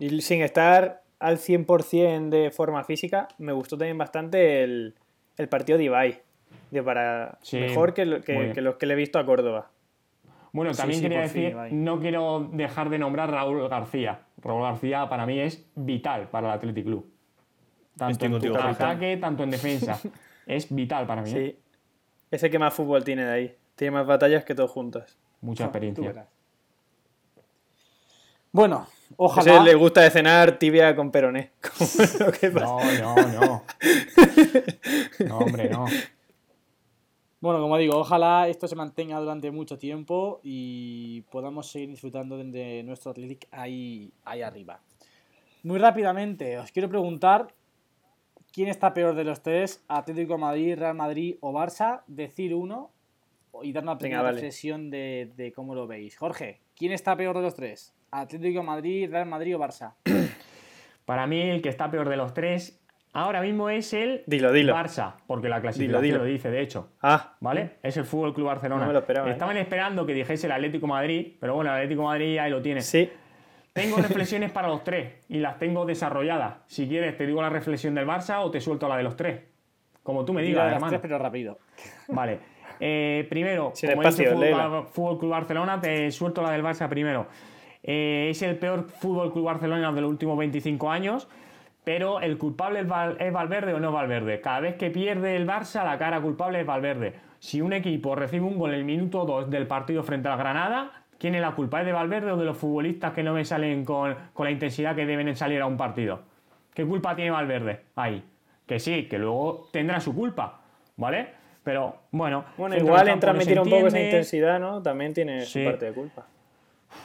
[0.00, 4.94] Y sin estar al 100% de forma física, me gustó también bastante el,
[5.36, 6.22] el partido de Ibai.
[6.72, 8.52] De para, Sí, mejor que, lo- muy que, bien.
[8.54, 9.70] que los que le he visto a Córdoba.
[10.52, 14.22] Bueno, Sí, también sí, quería fin, decir, no quiero dejar de nombrar a Raúl García.
[14.42, 17.08] Raúl García para mí es vital para el Athletic Club.
[17.96, 20.00] Tanto Estoy en ataque, tanto en defensa.
[20.46, 21.30] es vital para mí.
[21.30, 21.32] ¿eh?
[21.56, 21.58] Sí.
[22.30, 23.56] Ese que más fútbol tiene de ahí.
[23.76, 25.18] Tiene más batallas que todos juntos.
[25.40, 26.08] Mucha experiencia.
[26.08, 26.26] verás.
[29.16, 29.64] Bueno, Ese ojalá.
[29.64, 31.52] le gusta de cenar tibia con peroné.
[31.60, 31.90] Como
[32.26, 32.66] lo que pasa.
[32.66, 33.64] No, no, no.
[35.26, 35.86] No, hombre, no.
[37.40, 42.82] Bueno, como digo, ojalá esto se mantenga durante mucho tiempo y podamos seguir disfrutando de,
[42.82, 44.82] nuestro Athletic ahí, ahí arriba.
[45.62, 47.54] Muy rápidamente, os quiero preguntar
[48.52, 52.90] quién está peor de los tres, Atlético de Madrid, Real Madrid o Barça, decir uno
[53.62, 56.18] y dar una pequeña reflexión de, de cómo lo veis.
[56.18, 57.94] Jorge, ¿quién está peor de los tres?
[58.10, 59.94] Atlético de Madrid, Real Madrid o Barça.
[61.04, 62.76] Para mí, el que está peor de los tres
[63.12, 64.74] ahora mismo es el Dilo, dilo.
[64.74, 66.18] Barça, porque la clasificación dilo.
[66.18, 66.90] lo dice, de hecho.
[67.02, 67.78] Ah, ¿Vale?
[67.82, 68.82] Es el Fútbol Club Barcelona.
[68.82, 69.32] No me lo esperaba, ¿eh?
[69.32, 72.50] Estaban esperando que dijese el Atlético de Madrid, pero bueno, el Atlético de Madrid ahí
[72.50, 72.80] lo tiene.
[72.82, 73.10] sí.
[73.72, 76.56] Tengo reflexiones para los tres y las tengo desarrolladas.
[76.66, 79.40] Si quieres, te digo la reflexión del Barça o te suelto la de los tres.
[80.02, 80.90] Como tú me Diga digas, de las hermano.
[80.90, 81.58] tres, pero rápido.
[82.08, 82.38] Vale.
[82.80, 84.64] Eh, primero, Sin como he espacio, dicho, léela.
[84.68, 87.26] Fútbol, Fútbol Club Barcelona, te suelto la del Barça primero.
[87.82, 91.28] Eh, es el peor Fútbol Club Barcelona de los últimos 25 años,
[91.84, 94.40] pero el culpable es, Val- es Valverde o no Valverde.
[94.40, 97.14] Cada vez que pierde el Barça, la cara culpable es Valverde.
[97.38, 101.04] Si un equipo recibe un gol en el minuto 2 del partido frente al Granada,
[101.18, 101.80] ¿quién es la culpa?
[101.80, 104.94] ¿Es de Valverde o de los futbolistas que no me salen con, con la intensidad
[104.94, 106.20] que deben salir a un partido?
[106.74, 108.22] ¿Qué culpa tiene Valverde ahí?
[108.66, 110.60] Que sí, que luego tendrá su culpa,
[110.96, 111.28] ¿vale?
[111.64, 112.44] Pero bueno.
[112.58, 114.82] Bueno, igual en transmitir un poco esa intensidad, ¿no?
[114.82, 115.64] También tiene Sí.
[115.64, 116.26] su parte de culpa.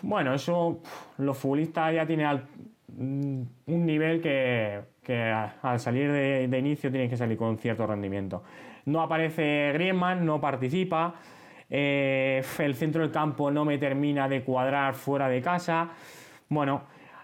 [0.02, 0.82] Bueno, eso
[1.18, 2.42] los futbolistas ya tienen
[2.88, 4.82] mm, un nivel que,
[5.62, 8.44] al salir de, inicio tienes que salir con cierto rendimiento.
[8.86, 11.16] No aparece Griezmann, no participa.
[11.70, 15.90] Eh, el centro del campo no me termina de cuadrar fuera de casa.
[16.50, 16.84] Bueno,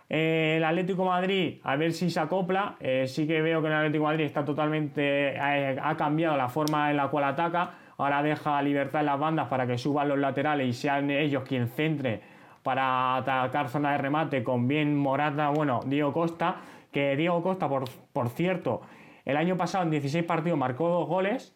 [0.10, 2.78] eh, el Atlético Madrid, a ver si se acopla.
[2.80, 5.40] Eh, sí que veo que el Atlético Madrid está totalmente.
[5.40, 7.76] ha cambiado la forma en la cual ataca.
[7.98, 11.68] Ahora deja libertad en las bandas para que suban los laterales y sean ellos quien
[11.68, 12.32] centre
[12.64, 16.58] para atacar zona de remate con bien Morata, bueno, Diego Costa.
[16.92, 18.82] Que Diego Costa, por, por cierto,
[19.24, 21.56] el año pasado en 16 partidos marcó dos goles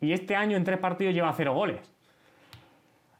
[0.00, 1.80] y este año en tres partidos lleva cero goles.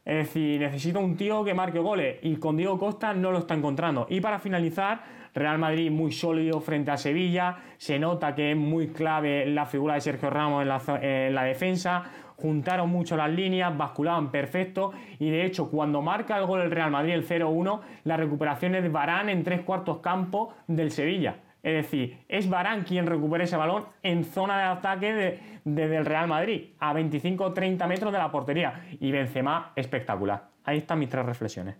[0.03, 3.53] Es decir, necesita un tío que marque goles y con Diego Costa no lo está
[3.53, 4.07] encontrando.
[4.09, 5.03] Y para finalizar,
[5.33, 7.57] Real Madrid muy sólido frente a Sevilla.
[7.77, 11.43] Se nota que es muy clave la figura de Sergio Ramos en la, en la
[11.43, 12.03] defensa.
[12.41, 14.93] Juntaron mucho las líneas, basculaban perfecto.
[15.19, 18.83] Y de hecho, cuando marca el gol el Real Madrid, el 0-1, la recuperación es
[18.83, 21.35] de Barán en tres cuartos campo del Sevilla.
[21.61, 26.27] Es decir, es Barán quien recupera ese balón en zona de ataque desde el Real
[26.27, 28.87] Madrid, a 25-30 metros de la portería.
[28.99, 30.49] Y Benzema, espectacular.
[30.63, 31.75] Ahí están mis tres reflexiones.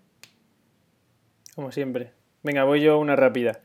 [1.55, 2.11] Como siempre.
[2.43, 3.61] Venga, voy yo una rápida.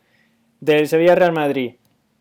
[0.60, 1.74] Del Sevilla-Real Madrid.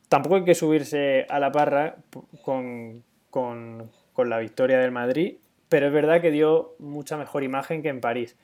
[0.10, 1.96] Tampoco hay que subirse a la parra
[2.44, 3.90] con, con
[4.24, 5.38] la victoria del Madrid,
[5.70, 8.38] pero es verdad que dio mucha mejor imagen que en París.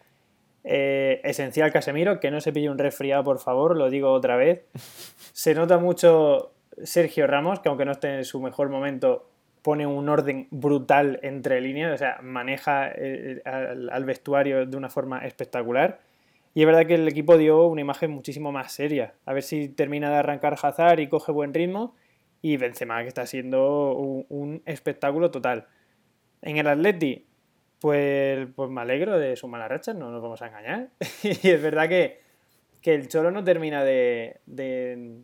[0.63, 4.63] Eh, esencial Casemiro, que no se pille un resfriado, por favor, lo digo otra vez.
[5.34, 6.51] Se nota mucho
[6.84, 9.27] Sergio Ramos, que aunque no esté en su mejor momento,
[9.62, 15.25] pone un orden brutal entre líneas, o sea, maneja eh, al, vestuario de una forma
[15.25, 15.99] espectacular.
[16.53, 19.13] Y es verdad que el equipo dio una imagen muchísimo más seria.
[19.25, 21.95] A ver si termina de arrancar Hazard y coge buen ritmo.
[22.41, 25.67] Y Benzema, que está siendo un, espectáculo total.
[26.41, 27.27] En el Atleti,
[27.80, 30.89] pues, pues me alegro de su mala racha, no nos vamos a engañar.
[31.23, 32.21] y es verdad que,
[32.84, 35.23] el Cholo no termina de, de,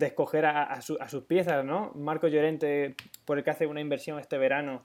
[0.00, 1.92] escoger a, sus piezas, ¿no?
[1.94, 4.82] Marco Llorente, por el que hace una inversión este verano,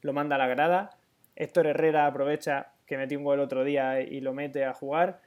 [0.00, 0.96] lo manda a la grada.
[1.36, 5.20] Héctor Herrera aprovecha que metió un gol el otro día y lo mete a jugar.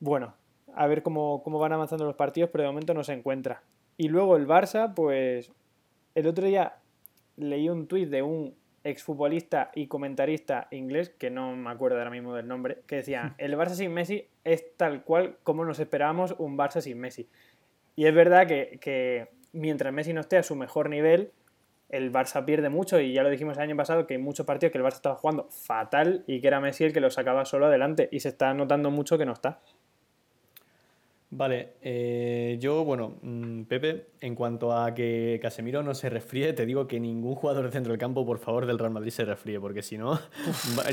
[0.00, 0.34] Bueno,
[0.74, 3.62] a ver cómo, cómo van avanzando los partidos, pero de momento no se encuentra.
[4.00, 5.52] Y luego el Barça, pues
[6.14, 6.76] el otro día
[7.36, 12.34] leí un tuit de un exfutbolista y comentarista inglés, que no me acuerdo ahora mismo
[12.34, 16.56] del nombre, que decía, el Barça sin Messi es tal cual como nos esperábamos un
[16.56, 17.28] Barça sin Messi.
[17.94, 21.32] Y es verdad que, mientras Messi no esté a su mejor nivel,
[21.90, 24.72] el Barça pierde mucho y ya lo dijimos el año pasado que hay muchos partidos
[24.72, 27.66] que el Barça estaba jugando fatal y que era Messi el que lo sacaba solo
[27.66, 29.60] adelante y se está notando mucho que no está.
[31.32, 36.66] Vale, eh, yo, bueno, mm, Pepe, en cuanto a que Casemiro no se resfríe, te
[36.66, 39.60] digo que ningún jugador de centro del campo, por favor, del Real Madrid se resfríe,
[39.60, 40.18] porque si no,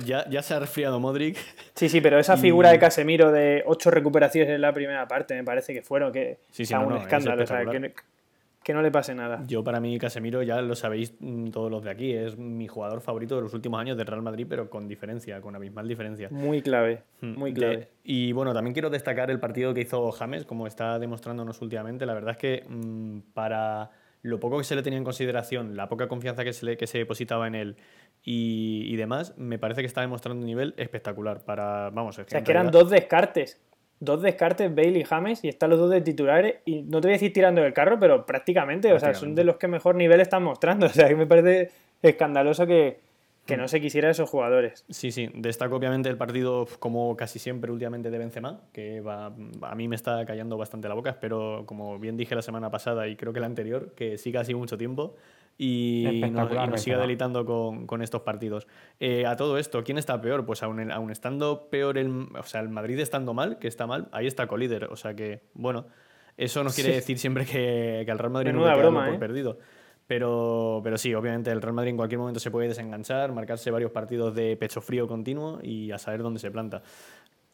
[0.05, 1.37] ya, ya, se ha resfriado Modric.
[1.73, 5.43] Sí, sí, pero esa figura de Casemiro de ocho recuperaciones en la primera parte, me
[5.43, 7.93] parece que fueron, que sí, sí, un escándalo, o sea, que,
[8.67, 9.45] que no le pase nada.
[9.47, 12.99] Yo para mí Casemiro, ya lo sabéis mm, todos los de aquí, es mi jugador
[12.99, 16.27] favorito de los últimos años del Real Madrid, pero con diferencia, con abismal diferencia.
[16.31, 17.39] Muy clave, hmm.
[17.39, 17.87] muy clave.
[18.03, 22.05] y bueno, también quiero destacar el partido que hizo James, como está demostrándonos últimamente.
[22.05, 23.89] La verdad es que mm, para
[24.21, 26.87] lo poco que se le tenía en consideración, la poca confianza que se, le, que
[26.87, 27.77] se depositaba en él
[28.21, 32.51] y, demás, me parece que está demostrando un nivel espectacular para, vamos, o sea, que
[32.51, 33.61] eran dos descartes
[33.99, 37.13] dos descartes, Bale y James, y están los dos de titulares, y no te voy
[37.13, 40.21] a decir tirando del carro, pero prácticamente, o sea, son de los que mejor nivel
[40.21, 40.87] están mostrando.
[40.97, 42.99] O sea, que me parece escandaloso que,
[43.45, 44.85] que no se quisiera esos jugadores.
[44.89, 49.75] Sí, sí, destaco obviamente el partido, como casi siempre últimamente, de Benzema, que va, a
[49.75, 53.15] mí me está callando bastante la boca, espero, como bien dije la semana pasada y
[53.15, 55.15] creo que la anterior, que siga así mucho tiempo
[55.57, 58.67] y, nos, siga delitando con, estos partidos.
[58.99, 60.45] Eh, a todo esto, ¿quién está peor?
[60.45, 64.07] Pues aún, aún estando peor, el, o sea, el Madrid estando mal, que está mal,
[64.11, 64.85] ahí está colíder.
[64.85, 65.87] O sea que, bueno,
[66.37, 69.19] eso no quiere decir siempre que, que, al Real Madrid no no broma, por ¿eh?
[69.19, 69.57] perdido.
[70.05, 73.91] Pero, pero sí, obviamente el Real Madrid en cualquier momento se puede desenganchar, marcarse varios
[73.91, 76.81] partidos de pecho frío continuo y a saber dónde se planta.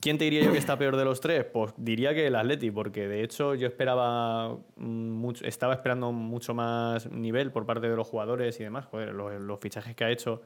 [0.04, 1.46] ¿Quién te diría yo que está peor de los tres?
[1.46, 7.10] Pues diría que el Atleti, porque de hecho yo esperaba mucho, estaba esperando mucho más
[7.10, 8.86] nivel por parte de los jugadores y demás.
[8.88, 10.42] Joder, los, fichajes que ha hecho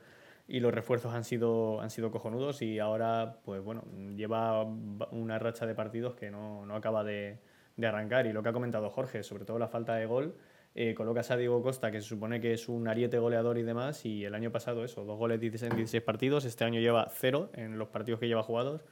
[0.48, 3.84] y los refuerzos han sido, han sido cojonudos y ahora, pues bueno,
[4.16, 7.40] lleva una racha de partidos que no, no acaba de,
[7.78, 8.28] de, arrancar.
[8.28, 10.36] Y lo que ha comentado Jorge, sobre todo la falta de gol,
[10.76, 14.06] eh, colocas a Diego Costa, que se supone que es un ariete goleador y demás,
[14.06, 17.80] y el año pasado eso, dos goles en 16 partidos, este año lleva cero en
[17.80, 18.84] los partidos que lleva jugados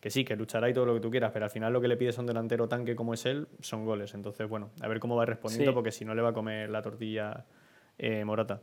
[0.00, 1.88] que sí, que luchará y todo lo que tú quieras, pero al final lo que
[1.88, 4.14] le pides a un delantero tanque como es él son goles.
[4.14, 6.82] Entonces, bueno, a ver cómo va respondiendo, porque si no le va a comer la
[6.82, 7.44] tortilla
[7.98, 8.62] eh, Morata.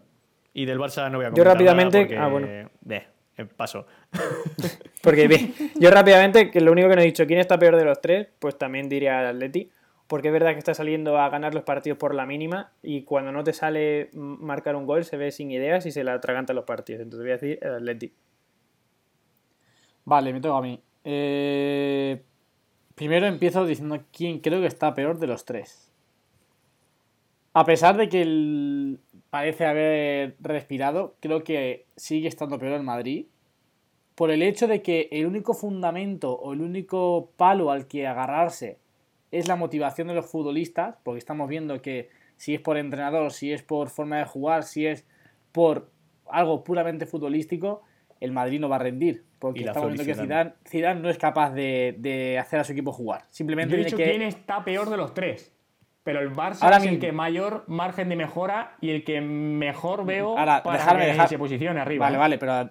[0.54, 2.18] Y del Barça no voy a comentar Yo rápidamente.
[2.18, 2.48] ah, bueno.
[2.48, 3.88] Eh, paso.
[5.02, 7.86] Porque bien, yo rápidamente, que lo único que no he dicho, ¿quién está peor de
[7.86, 8.28] los tres?
[8.40, 9.72] Pues también diría el Atleti.
[10.06, 13.32] Porque es verdad que está saliendo a ganar los partidos por la mínima y cuando
[13.32, 16.66] no te sale marcar un gol se ve sin ideas y se le atragantan los
[16.66, 17.02] partidos.
[17.02, 18.14] Entonces voy a decir el Atleti.
[20.06, 20.80] Vale, me toca a mí.
[21.04, 22.24] Eh,
[22.96, 25.92] primero empiezo diciendo quién creo que está peor de los tres.
[27.54, 29.00] A pesar de que el...
[29.30, 33.28] parece haber respirado, creo que sigue estando peor el Madrid.
[34.16, 38.80] Por el hecho de que el único fundamento o el único palo al que agarrarse
[39.32, 43.52] es la motivación de los futbolistas, porque estamos viendo que si es por entrenador, si
[43.52, 45.06] es por forma de jugar, si es
[45.52, 45.90] por
[46.28, 47.82] algo puramente futbolístico,
[48.24, 49.26] el Madrid no va a rendir.
[49.38, 53.26] Porque estamos viendo que Zidane, no es capaz de, hacer a su equipo jugar.
[53.30, 55.54] Simplemente Yo quién está peor de los tres.
[56.04, 60.36] Pero el Barça es el que mayor margen de mejora y el que mejor veo
[60.36, 62.06] para dejarme, que se posicione arriba.
[62.06, 62.70] Vale, vale, pero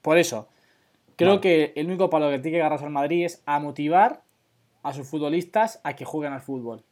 [0.00, 0.48] por eso.
[1.16, 4.22] Creo que el único palo que tiene que agarrarse al Madrid es a motivar
[4.82, 6.82] a sus futbolistas a que jueguen al fútbol.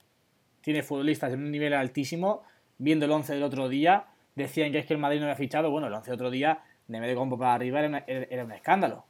[0.60, 2.42] Tiene futbolistas en un nivel altísimo.
[2.76, 5.70] Viendo el 11 del otro día, decían que es que el Madrid no había fichado.
[5.70, 9.04] Bueno, el 11 del otro día, de medio campo para arriba, era, un escándalo.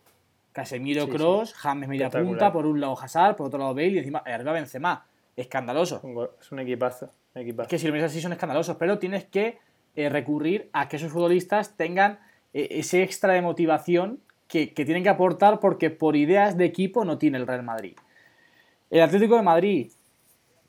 [0.52, 4.18] Casemiro Cross, James media punta, por un lado Hazard, por otro lado Bale y encima
[4.18, 5.06] arriba Benzema.
[5.36, 6.02] Escandaloso.
[6.40, 7.12] Es un equipazo.
[7.34, 7.66] equipazo.
[7.66, 9.58] Es que si lo ves así son escandalosos, pero tienes que
[9.94, 12.18] eh, recurrir a que esos futbolistas tengan
[12.52, 17.04] eh, ese extra de motivación que, que tienen que aportar porque por ideas de equipo
[17.04, 17.96] no tiene el Real Madrid.
[18.90, 19.92] El Atlético de Madrid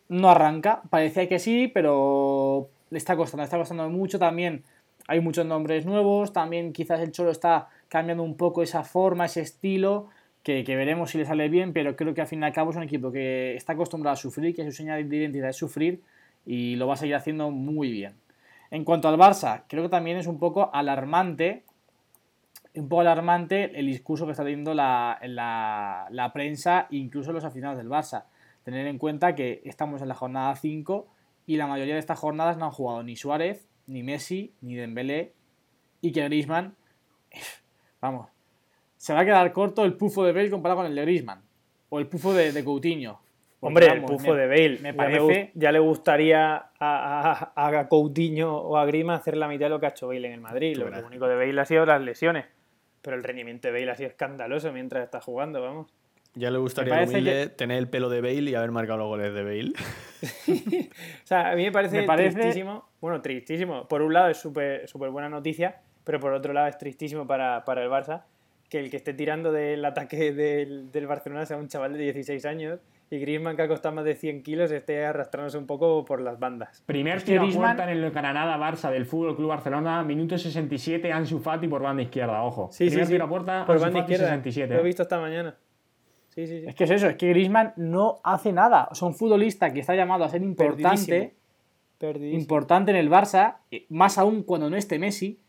[0.10, 4.64] no arranca, parecía que sí, pero le está costando, le está costando mucho también.
[5.10, 9.42] Hay muchos nombres nuevos, también quizás el Cholo está cambiando un poco esa forma, ese
[9.42, 10.10] estilo,
[10.44, 12.78] que, veremos si le sale bien, pero creo que al fin y al cabo es
[12.78, 16.04] un equipo que está acostumbrado a sufrir, que su señal de identidad es sufrir
[16.46, 18.14] y lo va a seguir haciendo muy bien.
[18.70, 21.64] En cuanto al Barça, creo que también es un poco alarmante
[22.76, 28.26] un poco alarmante el discurso que está teniendo la, prensa incluso los aficionados del Barça.
[28.64, 31.08] Tener en cuenta que estamos en la jornada 5
[31.48, 35.34] y la mayoría de estas jornadas no han jugado ni Suárez, ni Messi, ni Dembélé
[36.02, 36.76] y que Griezmann,
[38.00, 38.30] vamos,
[38.98, 41.42] se va a quedar corto el pufo de Bale comparado con el de Griezmann
[41.90, 43.20] o el pufo de, de Coutinho.
[43.62, 44.80] Hombre, el pufo de Bale.
[44.82, 45.52] Me parece...
[45.54, 49.88] Ya, le gustaría a, a, Coutinho o a Griezmann hacer la mitad de lo que
[49.88, 50.78] ha hecho Bale en el Madrid.
[50.78, 52.46] Lo único de Bale ha sido las lesiones.
[53.02, 55.88] Pero el rendimiento de Bale ha sido escandaloso mientras está jugando, vamos.
[56.36, 59.74] Ya le gustaría tener el pelo de Bale y haber marcado los goles de Bale.
[61.24, 62.89] o sea, a mí me parece, tristísimo.
[63.02, 63.88] Bueno, tristísimo.
[63.88, 67.64] Por un lado es súper super buena noticia, pero por otro lado es tristísimo para,
[67.66, 68.24] para el Barça
[68.70, 72.46] que el que esté tirando del ataque del, del Barcelona sea un chaval de 16
[72.46, 72.80] años
[73.12, 76.40] y Griezmann, que ha costado más de 100 kilos, esté arrastrándose un poco por las
[76.40, 76.84] bandas.
[76.86, 81.68] Primer tiro a puerta en el Granada-Barça del Fútbol Club Barcelona, minuto 67, Ansu Fati
[81.68, 82.70] por banda izquierda, ojo.
[82.72, 84.26] Sí, Primer sí, tiro a puerta, por banda izquierda.
[84.26, 84.74] 67.
[84.76, 85.58] Lo he visto esta mañana.
[86.28, 86.68] Sí, sí, sí.
[86.68, 88.88] Es que es eso, es que Griezmann no hace nada.
[88.92, 91.34] O sea, un futbolista que está llamado a ser importante,
[92.02, 93.58] importante en el Barça,
[93.90, 95.40] más aún cuando no esté Messi,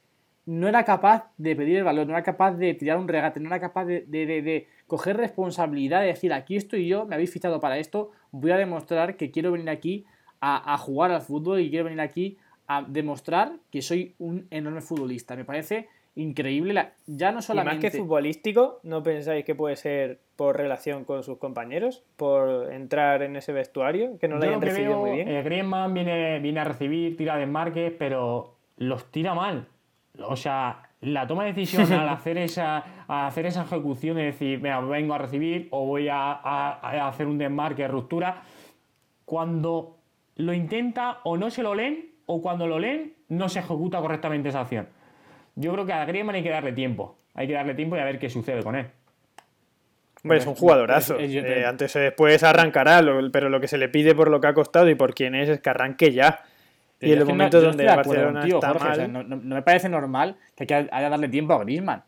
[0.46, 3.48] no era capaz de pedir el valor, no era capaz de tirar un regate, no
[3.48, 8.10] era capaz de, coger responsabilidad, de decir, aquí estoy yo, me habéis fichado para esto,
[8.32, 10.06] voy a demostrar que quiero venir aquí
[10.40, 15.36] a, jugar al fútbol y quiero venir aquí a demostrar que soy un enorme futbolista.
[15.36, 17.86] Me parece increíble, ya no solamente...
[17.86, 22.02] más que futbolístico, ¿no pensáis que puede ser por relación con sus compañeros?
[22.16, 24.18] ¿Por entrar en ese vestuario?
[24.18, 25.28] Que no lo hayan recibido muy bien.
[25.28, 29.66] Eh, Griezmann viene, viene a recibir, tira de marques, pero los tira mal.
[30.26, 34.80] O sea, la toma de decisión al hacer esa, hacer esa ejecución de decir, mira,
[34.80, 38.42] vengo a recibir o voy a, hacer un desmarque, ruptura,
[39.24, 39.98] cuando
[40.36, 44.48] lo intenta o no se lo leen o cuando lo leen no se ejecuta correctamente
[44.48, 44.88] esa acción.
[45.54, 47.18] Yo creo que a Griezmann hay que darle tiempo.
[47.34, 48.86] Hay que darle tiempo y a ver qué sucede con él.
[50.22, 51.16] Hombre, es un jugadorazo.
[51.18, 54.54] Eh, antes o después arrancará, pero lo que se le pide por lo que ha
[54.54, 56.42] costado y por quién es es que arranque ya.
[57.00, 59.12] Y en los momentos donde Barcelona está mal...
[59.12, 62.04] no, me parece normal que haya que darle tiempo a Griezmann.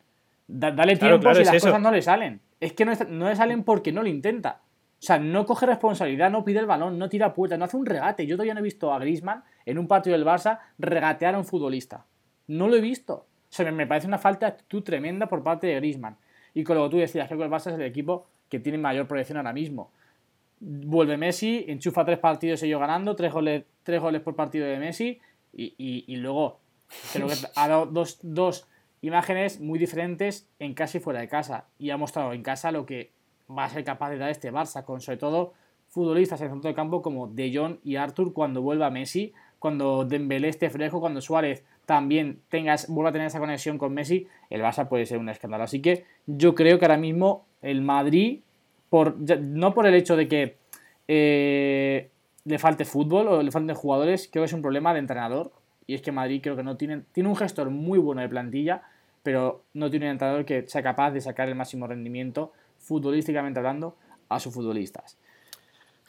[0.47, 2.41] dale tiempo si las cosas no le salen.
[2.61, 4.61] Es que no, le salen porque no lo intenta.
[5.03, 7.87] O sea, no coge responsabilidad, no pide el balón, no tira puerta, no hace un
[7.87, 8.27] regate.
[8.27, 11.45] Yo todavía no he visto a Griezmann en un partido del Barça regatear a un
[11.45, 12.05] futbolista.
[12.47, 13.27] No lo he visto.
[13.53, 16.17] O sea, me parece una falta de actitud tremenda por parte de Griezmann.
[16.55, 18.79] Y con lo que tú decías, creo que el Barça es el equipo que tiene
[18.79, 19.91] mayor proyección ahora mismo
[20.63, 25.21] vuelve Messi, enchufa tres partidos ellos ganando, tres goles, tres goles por partido de Messi
[25.53, 26.61] y, luego
[27.13, 28.69] creo que ha dado dos,
[29.01, 32.87] imágenes muy diferentes en casa y fuera de casa y ha mostrado en casa lo
[32.87, 33.11] que
[33.51, 35.55] va a ser capaz de dar este Barça, con sobre todo
[35.89, 40.05] futbolistas en el centro de campo como De Jong y Arthur cuando vuelva Messi, cuando
[40.05, 44.63] Dembélé esté fresco, cuando Suárez también tengas, vuelva a tener esa conexión con Messi, el
[44.63, 45.65] Barça puede ser un escándalo.
[45.65, 48.41] Así que yo creo que ahora mismo el Madrid,
[48.89, 50.57] por, no por el hecho de que
[51.09, 52.11] eh,
[52.45, 55.53] le falte fútbol o le falten jugadores, creo que es un problema de entrenador.
[55.87, 58.83] Y es que Madrid creo que no tiene, tiene un gestor muy bueno de plantilla,
[59.23, 63.97] pero no tiene un entrenador que sea capaz de sacar el máximo rendimiento, futbolísticamente hablando,
[64.29, 65.19] a sus futbolistas.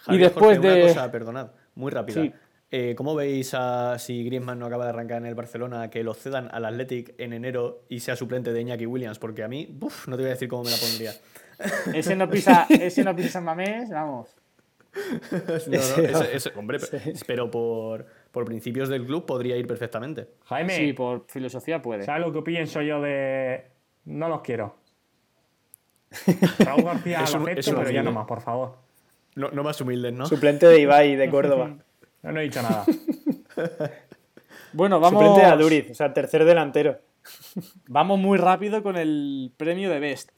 [0.07, 0.73] y después de.
[0.73, 2.31] Una cosa, perdonad, muy rápida.
[2.75, 6.15] Eh, ¿Cómo veis a, si Griezmann no acaba de arrancar en el Barcelona, que lo
[6.15, 9.19] cedan al Athletic en enero y sea suplente de Iñaki Williams?
[9.19, 11.13] Porque a mí, no te voy a decir cómo me la pondría.
[11.93, 14.35] Ese no pisa, ese no pisa San Mamés, vamos.
[15.31, 16.79] no, no, hombre,
[17.27, 20.29] pero por, por, principios del club podría ir perfectamente.
[20.45, 20.75] Jaime.
[20.75, 22.03] Sí, por filosofía puede.
[22.05, 23.65] ¿Sabes lo que pienso yo de.?
[24.05, 24.77] No los quiero.
[26.57, 28.77] Raúl García lo acepto, pero ya no más, por favor.
[29.35, 30.25] No, no más humildes, ¿no?
[30.25, 31.77] Suplente de Ibai de Córdoba.
[32.23, 32.85] No, no he dicho nada.
[34.73, 35.21] bueno, vamos.
[35.21, 36.99] Suplente de Aduriz, o sea, tercer delantero.
[37.87, 40.31] Vamos muy rápido con el premio de Best.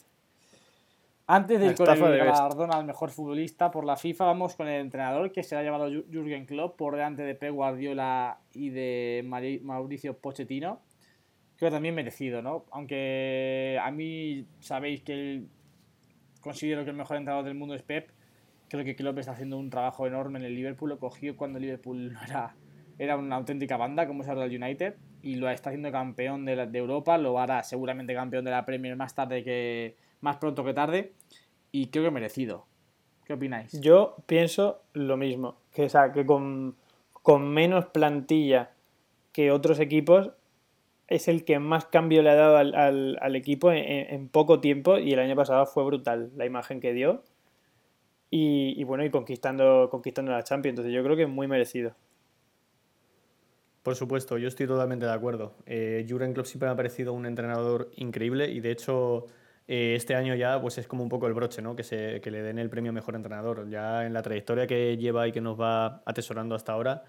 [1.27, 4.81] Antes de ir con el galardón al mejor futbolista por la FIFA, vamos con el
[4.81, 9.25] entrenador que se ha llevado Jürgen Klopp por delante de Pep Guardiola y de
[9.63, 10.81] Mauricio Pochettino.
[11.57, 12.65] Creo que también merecido, ¿no?
[12.71, 15.45] Aunque a mí sabéis que
[16.41, 18.11] considero que el mejor entrenador del mundo es Pep,
[18.69, 20.89] Creo que Klopp está haciendo un trabajo enorme en el Liverpool.
[20.89, 22.55] Lo cogió cuando Liverpool no era,
[22.97, 24.95] era una auténtica banda, como es ahora el United.
[25.21, 27.17] Y lo está haciendo campeón de, de Europa.
[27.17, 29.95] Lo hará seguramente campeón de la Premier más tarde que.
[30.21, 31.13] más pronto que tarde.
[31.71, 32.65] Y creo que merecido.
[33.25, 33.79] ¿Qué opináis?
[33.81, 35.57] Yo pienso lo mismo.
[35.73, 36.75] Que, o sea, que con,
[37.11, 38.71] con menos plantilla
[39.31, 40.31] que otros equipos,
[41.07, 44.59] es el que más cambio le ha dado al, al, al equipo en, en, poco
[44.59, 47.23] tiempo y el año pasado fue brutal la imagen que dio
[48.29, 50.73] y, bueno, y conquistando, conquistando la Champions.
[50.73, 51.95] Entonces yo creo que es muy merecido.
[53.83, 55.55] Por supuesto, yo estoy totalmente de acuerdo.
[55.65, 59.27] Eh, Jurgen Klopp siempre me ha parecido un entrenador increíble y de hecho
[59.67, 61.75] eh, este año ya pues es como un poco el broche, ¿no?
[61.75, 63.69] Que, se, que le den el premio mejor entrenador.
[63.69, 67.03] Ya en la trayectoria que lleva y que nos va atesorando hasta ahora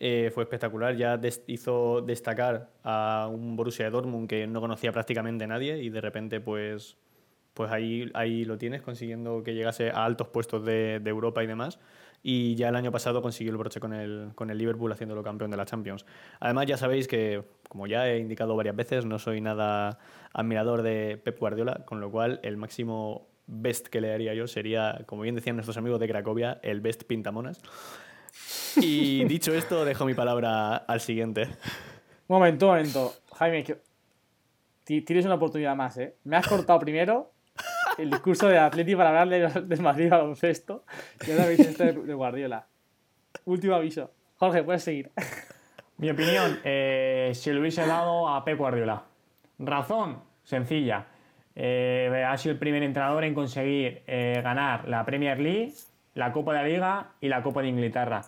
[0.00, 0.96] eh, fue espectacular.
[0.96, 6.40] Ya hizo destacar a un Borussia Dortmund que no conocía prácticamente nadie y de repente
[6.40, 6.96] pues
[7.58, 11.80] pues ahí, ahí lo tienes, consiguiendo que llegase a altos puestos de, Europa y demás.
[12.22, 15.50] Y ya el año pasado consiguió el broche con el, con el Liverpool haciéndolo campeón
[15.50, 16.06] de la Champions.
[16.38, 19.98] Además, ya sabéis que, como ya he indicado varias veces, no soy nada
[20.32, 25.00] admirador de Pep Guardiola, con lo cual el máximo best que le haría yo sería,
[25.06, 27.60] como bien decían nuestros amigos de Cracovia, el best pintamonas.
[28.76, 31.48] Y dicho esto, dejo mi palabra al siguiente.
[32.28, 33.14] Momento, momento.
[33.34, 33.64] Jaime,
[34.84, 36.14] tienes una oportunidad más, ¿eh?
[36.22, 37.32] Me has cortado primero
[37.98, 40.84] el discurso de Atleti para hablarle del Madrid baloncesto
[41.26, 42.66] y ahora veis este de Guardiola.
[43.44, 44.10] Último aviso.
[44.36, 45.10] Jorge, puedes seguir.
[45.98, 49.02] Mi opinión, eh, si lo hubiese dado a Pep Guardiola.
[49.58, 51.06] Razón, sencilla.
[51.56, 55.72] Eh, ha sido el primer entrenador en conseguir eh, ganar la Premier League,
[56.14, 58.22] la Copa de la Liga y la Copa de Inglaterra.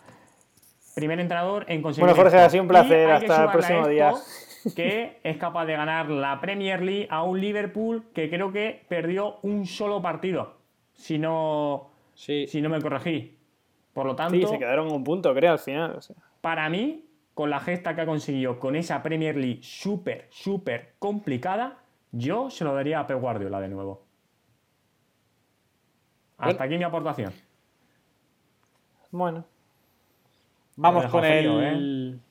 [0.97, 2.09] Primer entrenador en conseguir.
[2.09, 3.09] Bueno, Jorge, ha sido un placer.
[3.09, 4.13] Hasta el próximo día
[4.75, 9.39] que es capaz de ganar la Premier League a un Liverpool que creo que perdió
[9.43, 10.57] un solo partido,
[10.93, 13.37] si no, si no me corregí.
[13.93, 14.35] Por lo tanto.
[14.35, 15.99] Sí, se quedaron un punto, creo, al final.
[16.41, 17.05] Para mí,
[17.35, 21.79] con la gesta que ha conseguido con esa Premier League súper, súper complicada,
[22.13, 24.05] yo se lo daría a Pep Guardiola de nuevo.
[26.39, 27.33] Hasta aquí mi aportación.
[29.11, 29.45] Bueno.
[30.77, 32.15] Vamos con el.
[32.15, 32.30] ¿eh?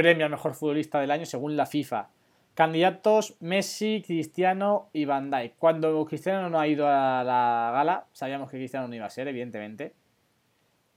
[0.00, 2.08] Premio al mejor futbolista del año según la FIFA.
[2.54, 5.56] Candidatos Messi, Cristiano y Van Dijk.
[5.58, 9.28] Cuando Cristiano no ha ido a la gala, sabíamos que Cristiano no iba a ser,
[9.28, 9.92] evidentemente.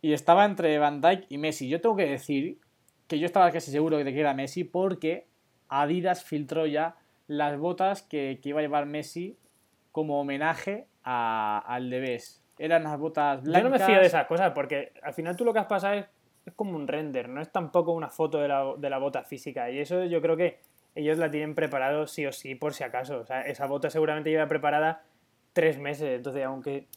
[0.01, 1.68] Y estaba entre Van Dijk y Messi.
[1.68, 2.60] Yo tengo que decir
[3.08, 5.28] que yo estaba casi seguro de que era Messi porque
[5.68, 6.95] Adidas filtró ya
[7.28, 9.38] las botas que, iba a llevar Messi
[9.91, 12.22] como homenaje al de
[12.58, 13.64] Eran las botas blancas.
[13.64, 15.95] Yo no me fío de esas cosas porque al final tú lo que has pasado
[15.95, 16.06] es
[16.46, 19.70] es como un render, no es tampoco una foto de la, de la bota física.
[19.72, 20.60] Y eso yo creo que
[20.96, 23.20] ellos la tienen preparado sí o sí, por si acaso.
[23.20, 25.04] O sea, esa bota seguramente lleva preparada
[25.54, 26.18] tres meses.
[26.18, 26.88] Entonces, aunque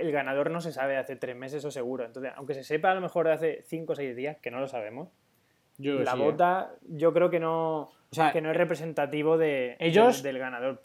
[0.00, 2.04] el ganador no se sabe de hace tres meses, o seguro.
[2.04, 4.60] Entonces, aunque se sepa a lo mejor de hace cinco o seis días, que no
[4.60, 5.08] lo sabemos,
[5.78, 6.16] la ¿eh?
[6.16, 7.90] bota yo creo que no,
[8.32, 10.82] que no es representativo de, ellos, del ganador.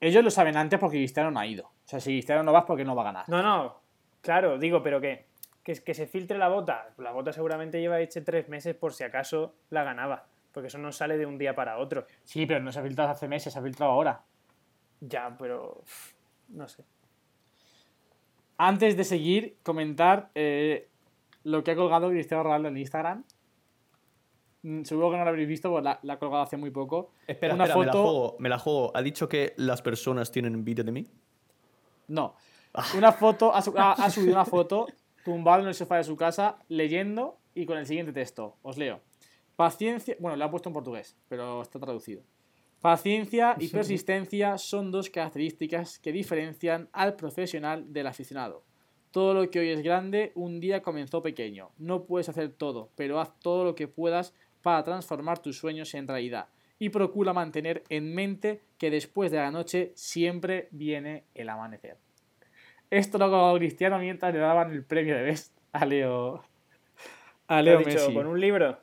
[0.00, 1.66] Ellos lo saben antes porque Cristiano no ha ido.
[1.66, 3.28] O sea, si Cristiano no va es porque no va a ganar.
[3.28, 3.80] No, no,
[4.20, 5.26] claro, digo, pero que
[5.62, 6.92] que, que se filtre la bota.
[6.98, 10.26] La bota seguramente lleva hecho tres meses por si acaso la ganaba.
[10.52, 12.06] Porque eso no sale de un día para otro.
[12.24, 14.22] Sí, pero no se ha filtrado hace meses, se ha filtrado ahora.
[15.00, 15.82] Ya, pero.
[16.48, 16.84] No sé.
[18.58, 20.88] Antes de seguir, comentar eh,
[21.44, 23.24] lo que ha colgado Cristiano Ronaldo en Instagram.
[24.62, 27.12] mm, seguro que no la habréis visto, porque la, la ha colgado hace muy poco.
[27.26, 28.02] Espera, una espera, me la foto.
[28.04, 28.92] juego, me la juego.
[28.94, 31.06] ¿Ha dicho que las personas tienen envidia de mí?
[32.08, 32.36] No.
[32.74, 32.84] Ah.
[32.96, 33.62] Una foto, ha
[34.10, 34.86] subido una foto
[35.24, 38.56] tumbado en el sofá de su casa, leyendo y con el siguiente texto.
[38.62, 39.00] Os leo.
[39.56, 40.16] Paciencia.
[40.18, 42.22] Bueno, lo ha puesto en portugués, pero está traducido.
[42.80, 48.64] Paciencia y persistencia son dos características que diferencian al profesional del aficionado.
[49.12, 51.70] Todo lo que hoy es grande, un día comenzó pequeño.
[51.78, 56.08] No puedes hacer todo, pero haz todo lo que puedas para transformar tus sueños en
[56.08, 56.48] realidad.
[56.78, 61.98] Y procura mantener en mente que después de la noche siempre viene el amanecer.
[62.92, 66.42] Esto lo colgó Cristiano mientras le daban el premio de Best a Leo.
[67.48, 68.14] A ¿Te Leo dicho Messi.
[68.14, 68.78] con un libro?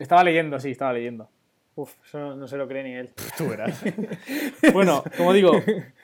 [0.00, 1.28] Estaba leyendo, sí, estaba leyendo.
[1.76, 3.10] Uf, eso no, no se lo cree ni él.
[3.38, 3.82] Tú verás.
[4.72, 5.52] Bueno, como digo,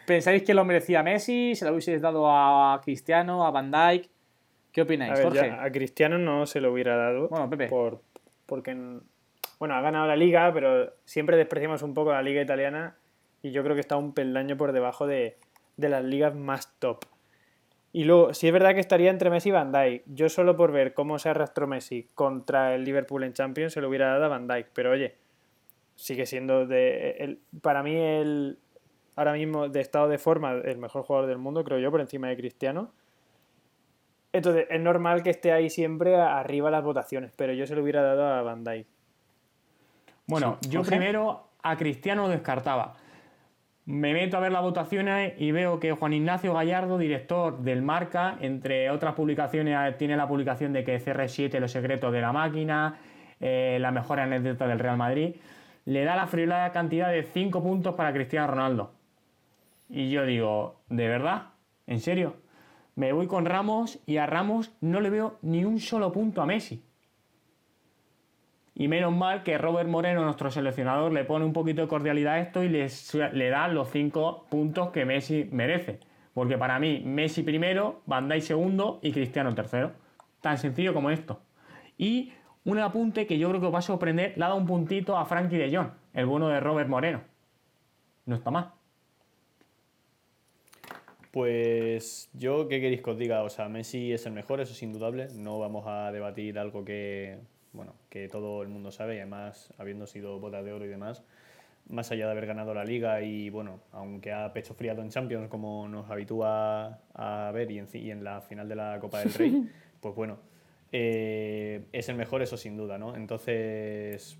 [0.06, 1.54] ¿pensáis que lo merecía Messi?
[1.56, 4.08] ¿Se lo hubieseis dado a Cristiano, a Van Dijk?
[4.70, 5.48] ¿Qué A opináis, ver, Jorge?
[5.48, 7.26] ya a Cristiano no se lo hubiera dado.
[7.28, 7.66] Bueno, Pepe.
[7.66, 8.02] Por,
[8.46, 9.02] porque, en-
[9.58, 12.96] bueno, ha ganado la liga, pero siempre despreciamos un poco la liga italiana
[13.42, 15.38] y yo creo que está un peldaño por debajo de,
[15.81, 17.05] de las ligas más top.
[17.93, 20.05] Y luego, sí es verdad que estaría entre Messi y Van Dijk.
[20.07, 23.89] Yo solo por ver cómo se arrastró Messi contra el Liverpool en Champions se lo
[23.89, 24.68] hubiera dado a Van Dijk.
[24.72, 25.16] Pero oye,
[25.97, 28.59] sigue siendo de el, para mí el
[29.16, 32.28] ahora mismo de estado de forma el mejor jugador del mundo, creo yo, por encima
[32.28, 32.93] de Cristiano.
[34.33, 38.03] Entonces, es normal que esté ahí siempre arriba las votaciones, pero yo se lo hubiera
[38.03, 38.87] dado a Van Dijk.
[40.26, 40.97] Bueno, yo Jorge.
[40.97, 42.95] primero a Cristiano lo descartaba.
[43.91, 48.36] Me meto a ver las votaciones y veo que Juan Ignacio Gallardo, director del Marca,
[48.41, 53.01] entre otras publicaciones, tiene la publicación de que CR7, Los secretos de la máquina,
[53.41, 55.34] eh, la mejor anécdota del Real Madrid,
[55.86, 58.93] le da la friolada cantidad de 5 puntos para Cristiano Ronaldo.
[59.88, 61.47] Y yo digo, ¿de verdad?
[61.88, 62.36] ¿En serio?
[62.95, 66.47] Me voy con Ramos y a Ramos no le veo ni un solo punto a
[66.47, 66.84] Messi.
[68.81, 72.41] Y menos mal que Robert Moreno, nuestro seleccionador, le pone un poquito de cordialidad a
[72.41, 76.01] esto y le, da los cinco puntos que Messi merece.
[76.33, 79.93] Porque para mí, Messi primero, Van Dijk segundo y Cristiano tercero.
[80.41, 81.43] Tan sencillo como esto.
[81.99, 82.33] Y
[82.64, 85.18] un apunte que yo creo que os va a sorprender, le ha dado un puntito
[85.18, 87.20] a Frankie de Jong, el bueno de Robert Moreno.
[88.24, 88.72] No está mal.
[91.33, 93.43] Pues yo, ¿qué queréis que os diga?
[93.43, 95.28] O sea, Messi es el mejor, eso es indudable.
[95.35, 97.41] No vamos a debatir algo que,
[97.73, 101.23] bueno, que todo el mundo sabe y además, habiendo sido bota de oro y demás,
[101.89, 105.49] más allá de haber ganado la liga y, bueno, aunque ha pecho friado en Champions
[105.49, 109.33] como nos habitúa a ver y en, y en la final de la Copa del
[109.33, 109.68] Rey,
[110.01, 110.39] pues bueno,
[110.93, 113.16] eh, es el mejor, eso sin duda, ¿no?
[113.16, 114.39] Entonces,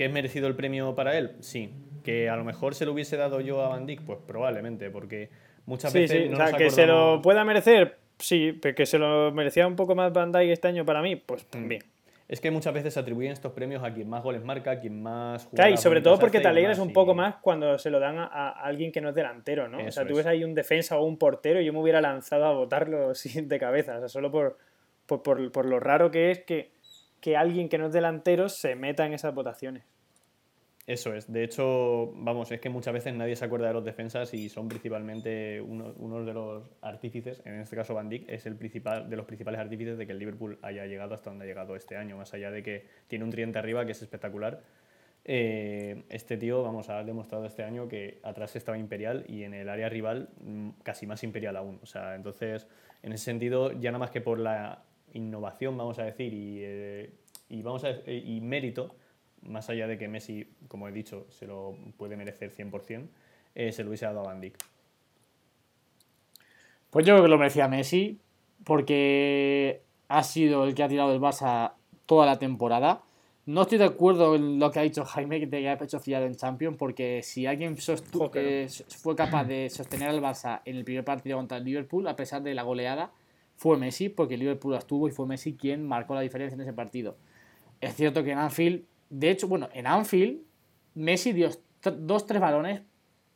[0.00, 1.32] ¿Que es merecido el premio para él?
[1.40, 1.74] Sí.
[2.02, 4.00] ¿Que a lo mejor se lo hubiese dado yo a Van Dijk?
[4.00, 5.28] Pues probablemente, porque
[5.66, 8.74] muchas Sí, veces sí, no o sea, nos que se lo pueda merecer, sí, pero
[8.74, 11.68] que se lo merecía un poco más Van Dijk este año para mí, pues Mm.
[12.32, 15.02] Es que muchas veces se atribuyen estos premios a quien más goles marca, a quien
[15.02, 17.90] más Claro, y sobre todo porque te y alegras un y- poco más cuando se
[17.90, 19.84] lo dan a, a alguien que no es delantero, ¿no?
[19.84, 20.18] o sea, tú es.
[20.18, 23.48] ves ahí un defensa o un portero y yo me hubiera lanzado a votarlo sin
[23.48, 24.58] de cabeza, o sea, solo por,
[25.06, 26.70] por, por- por lo raro que es que,
[27.20, 29.82] que alguien que no es delantero se meta en esas votaciones.
[30.86, 31.30] Eso es.
[31.30, 34.68] De hecho, vamos, es que muchas veces nadie se acuerda de los defensas y son
[34.68, 39.16] principalmente uno, uno de los artífices, en este caso Van Dijk, es el principal de
[39.16, 42.16] los principales artífices de que el Liverpool haya llegado hasta donde ha llegado este año,
[42.16, 44.62] más allá de que tiene un tridente arriba que es espectacular.
[45.24, 49.68] Eh, este tío, vamos, ha demostrado este año que atrás estaba imperial y en el
[49.68, 51.78] área rival mm, casi más imperial aún.
[51.82, 52.66] O sea, entonces,
[53.02, 57.10] en ese sentido, ya nada más que por la innovación, vamos a decir, y, eh,
[57.48, 58.96] y vamos a, eh, y mérito,
[59.42, 63.08] más allá de que Messi, como he dicho, se lo puede merecer 100%,
[63.54, 64.56] eh, se lo hubiese dado a Van Dijk.
[66.90, 68.18] Pues yo creo que lo merecía Messi,
[68.64, 71.72] porque ha sido el que ha tirado el Barça
[72.06, 73.02] toda la temporada.
[73.46, 76.26] No estoy de acuerdo en lo que ha dicho Jaime de que ha pecho fiado
[76.26, 77.76] en Champions, porque si alguien
[78.34, 78.68] eh,
[79.02, 82.42] fue capaz de sostener al Barça en el primer partido contra el Liverpool, a pesar
[82.42, 83.12] de la goleada,
[83.56, 86.72] fue Messi, porque el Liverpool estuvo y fue Messi quien marcó la diferencia en ese
[86.72, 87.16] partido.
[87.80, 90.40] Es cierto que en Anfield, de hecho, bueno, en Anfield,
[90.94, 91.50] Messi dio
[91.82, 92.82] dos, tres balones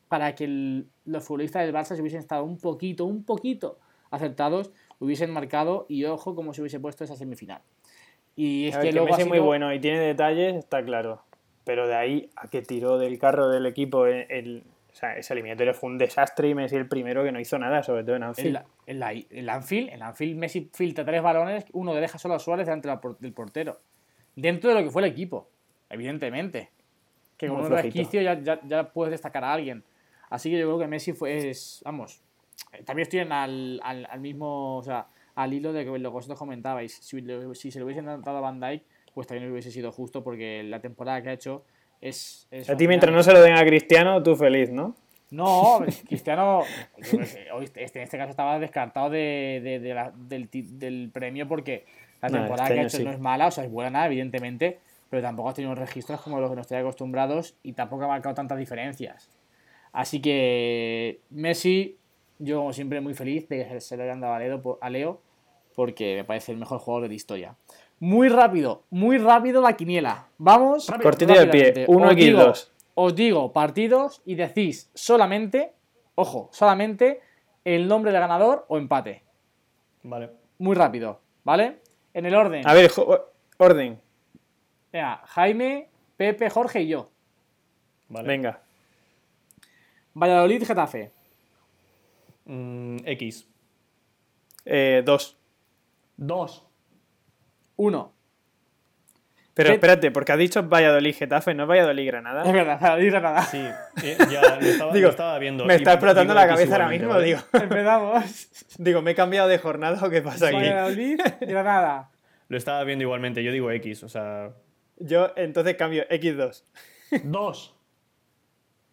[0.07, 3.79] para que el- los futbolistas del Barça se hubiesen estado un poquito, un poquito
[4.11, 7.61] acertados, hubiesen marcado y ojo cómo se hubiese puesto esa semifinal.
[8.35, 11.21] Y es A ver, que Messi ha muy bueno y tiene detalles, está claro.
[11.63, 15.33] Pero de ahí a que tiró del carro del equipo, el, el- o sea, ese
[15.33, 18.23] eliminatorio fue un desastre y Messi el primero que no hizo nada, sobre todo en
[18.23, 18.53] En, Anfield.
[18.53, 22.35] la- en la- en Anfield, en Anfield Messi filtra tres balones, uno le deja solo
[22.35, 23.79] a Suárez delante del portero.
[24.35, 25.49] Dentro de lo que fue el equipo,
[25.95, 26.69] evidentemente.
[27.37, 27.97] Que con Muy un flojito.
[27.97, 29.83] resquicio ya, ya, ya puedes destacar a alguien.
[30.29, 32.21] Así que yo creo que Messi fue, es, vamos,
[32.71, 36.09] eh, también estoy en al, al, al mismo, o sea, al hilo de que lo
[36.09, 36.93] que vosotros comentabais.
[36.95, 37.21] Si,
[37.55, 38.83] si se lo hubiesen dado a Van Dijk,
[39.13, 41.65] pues también hubiese sido justo porque la temporada que ha hecho
[42.01, 42.47] es...
[42.51, 44.95] es A ti mientras no se lo den a Cristiano, tú feliz, ¿no?
[45.31, 46.59] No, Cristiano
[47.53, 51.85] hoy este, en este caso estaba descartado de, de- de la- del, del premio porque
[52.21, 53.03] la No, temporada este que ha hecho sí.
[53.03, 54.79] no es mala, o sea, es buena, evidentemente,
[55.09, 58.35] pero tampoco ha tenido registros como los que nos estoy acostumbrados y tampoco ha marcado
[58.35, 59.29] tantas diferencias.
[59.91, 61.97] Así que Messi,
[62.39, 64.89] yo como siempre muy feliz de que se lo hayan dado a Leo, por- a
[64.89, 65.21] Leo
[65.75, 67.55] porque me parece el mejor jugador de la historia.
[67.99, 70.27] Muy rápido, muy rápido la quiniela.
[70.37, 70.87] Vamos.
[71.01, 71.85] Cortito al pie, rápidamente.
[71.87, 72.71] 1 Os digo- x 2.
[72.95, 75.71] os digo partidos y decís solamente,
[76.15, 77.21] ojo, solamente
[77.63, 79.23] el nombre del ganador o empate.
[80.03, 80.29] Vale.
[80.59, 81.79] Muy rápido, ¿vale?
[82.13, 82.67] En el orden.
[82.67, 82.91] A ver,
[83.57, 83.99] orden.
[84.95, 87.11] Venga, Jaime, Pepe, Jorge y yo.
[88.07, 88.29] Vale.
[88.29, 88.61] Venga.
[90.13, 91.11] Valladolid, Getafe.
[92.45, 93.45] Mm, X.
[94.63, 95.37] Eh, dos.
[96.15, 96.65] Dos.
[97.75, 98.13] 1.
[99.53, 102.43] Pero espérate, porque ha dicho Valladolid Getafe, no Valladolid Granada.
[102.43, 103.41] Es verdad, Valladolid, Granada.
[103.41, 103.67] Sí,
[104.01, 105.65] eh, ya lo estaba, Digo, lo estaba viendo.
[105.65, 107.25] Me está explotando la cabeza ahora mismo, ¿vale?
[107.25, 107.39] digo.
[107.51, 108.47] Empezamos.
[108.77, 110.55] Digo, me he cambiado de jornada o qué pasa aquí.
[110.55, 112.11] Valladolid, Granada.
[112.47, 113.43] Lo estaba viendo igualmente.
[113.43, 114.53] Yo digo X, o sea.
[114.97, 116.63] Yo entonces cambio X2.
[117.23, 117.75] Dos.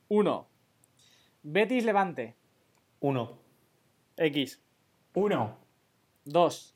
[0.08, 0.48] 1.
[1.42, 2.36] Betis, Levante.
[3.00, 3.38] Uno.
[4.16, 4.60] X.
[5.14, 5.56] Uno.
[6.24, 6.74] 2.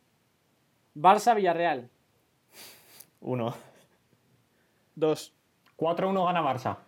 [0.95, 1.89] Barça, Villarreal.
[3.21, 3.55] Uno.
[4.95, 5.35] 2.
[5.77, 6.79] 4-1 gana Barça.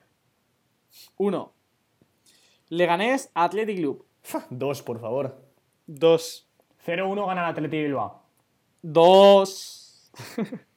[1.16, 1.52] 1.
[2.70, 4.04] Leganés, Athletic Club.
[4.50, 5.36] Dos, por favor.
[5.86, 6.48] 2.
[6.84, 8.22] 0-1 gana el Atleti Bilbao.
[8.82, 10.12] 2.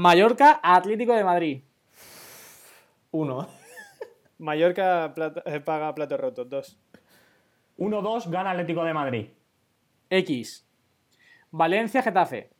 [0.00, 1.62] Mallorca, Atlético de Madrid.
[3.12, 3.48] Uno.
[4.36, 6.50] Mallorca plata- eh, paga platos rotos.
[6.50, 6.78] 2.
[7.78, 9.28] 1-2 gana Atlético de Madrid.
[10.10, 10.68] X.
[11.50, 12.50] Valencia, Getafe.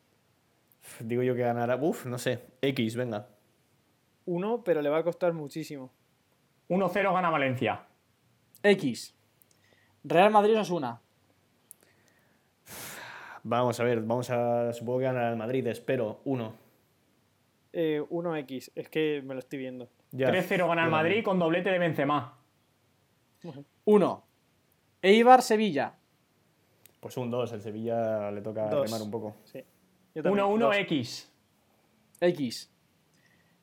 [1.01, 1.77] Digo yo que ganará.
[1.77, 2.43] Uf, no sé.
[2.63, 3.29] X, venga.
[4.25, 5.93] 1, pero le va a costar muchísimo.
[6.71, 7.83] 1-0 gana Valencia.
[8.63, 9.15] X.
[10.05, 11.03] Real Madrid, Osuna.
[13.43, 14.73] Vamos a ver, vamos a.
[14.73, 16.23] Supongo que ganará el Madrid, espero.
[16.25, 16.65] Uno.
[17.79, 18.73] Eh, 1X.
[18.75, 19.91] Es que me lo estoy viendo.
[20.11, 20.31] Ya.
[20.31, 22.39] 3-0 gana el Madrid con doblete de Benzema.
[23.85, 24.25] 1.
[25.03, 25.95] Eibar, Sevilla.
[27.01, 28.87] Pues un 2, el Sevilla le toca Dos.
[28.91, 29.37] remar un poco.
[29.45, 29.63] Sí.
[30.15, 30.47] Yo también.
[30.47, 30.77] 1-1 Dos.
[30.79, 31.33] X.
[32.19, 32.73] X.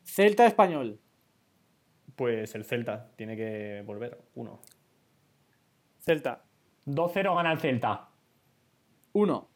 [0.04, 1.00] Celta, Español.
[2.16, 4.22] Pues el Celta tiene que volver.
[4.36, 4.62] Uno.
[5.98, 6.44] Celta.
[6.86, 8.10] 2-0 gana el Celta.
[9.14, 9.50] 1.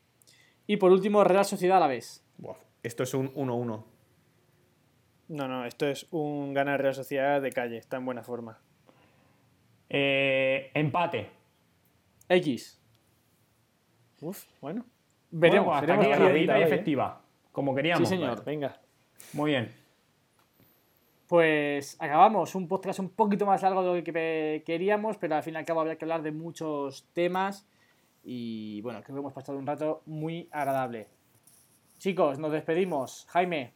[0.65, 2.25] Y por último, Real Sociedad a la vez.
[2.39, 3.83] Buah, Esto es un 1-1.
[5.29, 7.77] No, no, esto es un ganar Real Sociedad de calle.
[7.77, 8.59] Está en buena forma.
[9.89, 11.29] Eh, empate.
[12.29, 12.81] X.
[14.21, 14.85] Uf, bueno.
[15.31, 15.67] Veremos.
[15.67, 17.21] Bueno, pues hasta veremos aquí rapidita y efectiva.
[17.51, 18.07] Como queríamos.
[18.07, 18.43] Sí, señor.
[18.45, 18.79] Venga.
[19.33, 19.73] Muy bien.
[21.27, 25.55] Pues acabamos un podcast un poquito más largo de lo que queríamos, pero al fin
[25.55, 27.67] y al cabo había que hablar de muchos temas
[28.23, 31.07] y bueno, creo que hemos pasado un rato muy agradable.
[31.97, 33.25] Chicos, nos despedimos.
[33.29, 33.73] Jaime,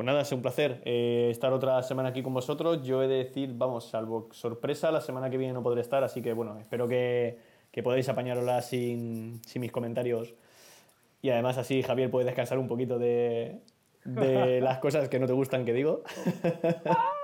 [0.00, 2.82] Pues nada, es un placer eh, estar otra semana aquí con vosotros.
[2.82, 6.22] Yo he de decir, vamos, salvo sorpresa, la semana que viene no podré estar, así
[6.22, 7.36] que bueno, espero que,
[7.70, 10.32] que podáis apañarosla sin, sin mis comentarios.
[11.20, 13.60] Y además así Javier puede descansar un poquito de,
[14.06, 16.02] de las cosas que no te gustan que digo.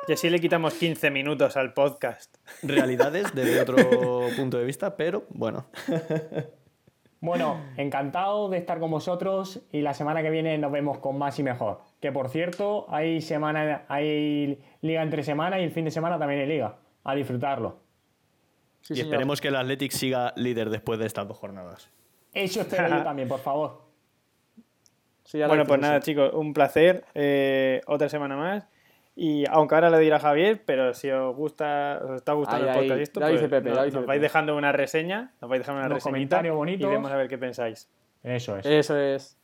[0.06, 2.36] Y así le quitamos 15 minutos al podcast.
[2.62, 3.78] Realidades desde otro
[4.36, 5.64] punto de vista, pero bueno.
[7.20, 11.38] Bueno, encantado de estar con vosotros y la semana que viene nos vemos con más
[11.38, 11.80] y mejor.
[12.00, 16.40] Que por cierto, hay semana, hay liga entre semana y el fin de semana también
[16.42, 16.76] hay liga.
[17.04, 17.78] A disfrutarlo.
[18.82, 19.12] Sí, y señor.
[19.14, 21.90] esperemos que el Athletic siga líder después de estas dos jornadas.
[22.32, 23.82] Eso espero yo también, por favor.
[25.24, 27.04] Sí, Bueno, pues nada, chicos, un placer.
[27.14, 28.68] eh, otra semana más.
[29.18, 32.74] Y aunque ahora le dirá Javier, pero si os gusta, os está gustando Ahí, el
[32.76, 35.86] podcast ahí, esto, pues dice Pepe, nos, vais dejando una reseña, nos vais dejando una
[35.86, 36.86] Unos reseñita comentarios bonitos.
[36.86, 37.88] y vemos a ver qué pensáis.
[38.22, 38.66] Eso es.
[38.66, 39.38] Eso es.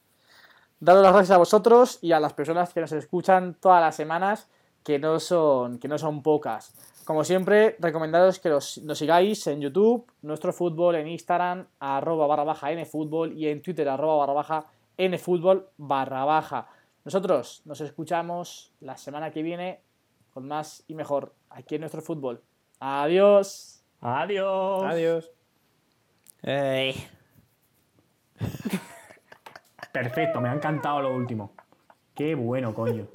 [0.79, 4.51] Daros las gracias a vosotros y a las personas que nos escuchan todas las semanas,
[4.85, 6.75] que no son, que no son pocas.
[7.07, 12.45] Como siempre, recomendaros que los- nos sigáis en YouTube, nuestro fútbol, en Instagram, arroba barra
[12.45, 14.66] baja nfútbol y en Twitter, arroba barra baja
[14.99, 16.66] nfútbol barra baja.
[17.05, 19.82] Nosotros nos escuchamos la semana que viene
[20.30, 22.42] con más y mejor aquí en nuestro fútbol.
[22.78, 23.84] Adiós.
[24.00, 24.82] Adiós.
[24.84, 25.30] Adiós.
[29.92, 31.53] Perfecto, me ha encantado lo último.
[32.14, 33.07] Qué bueno, coño.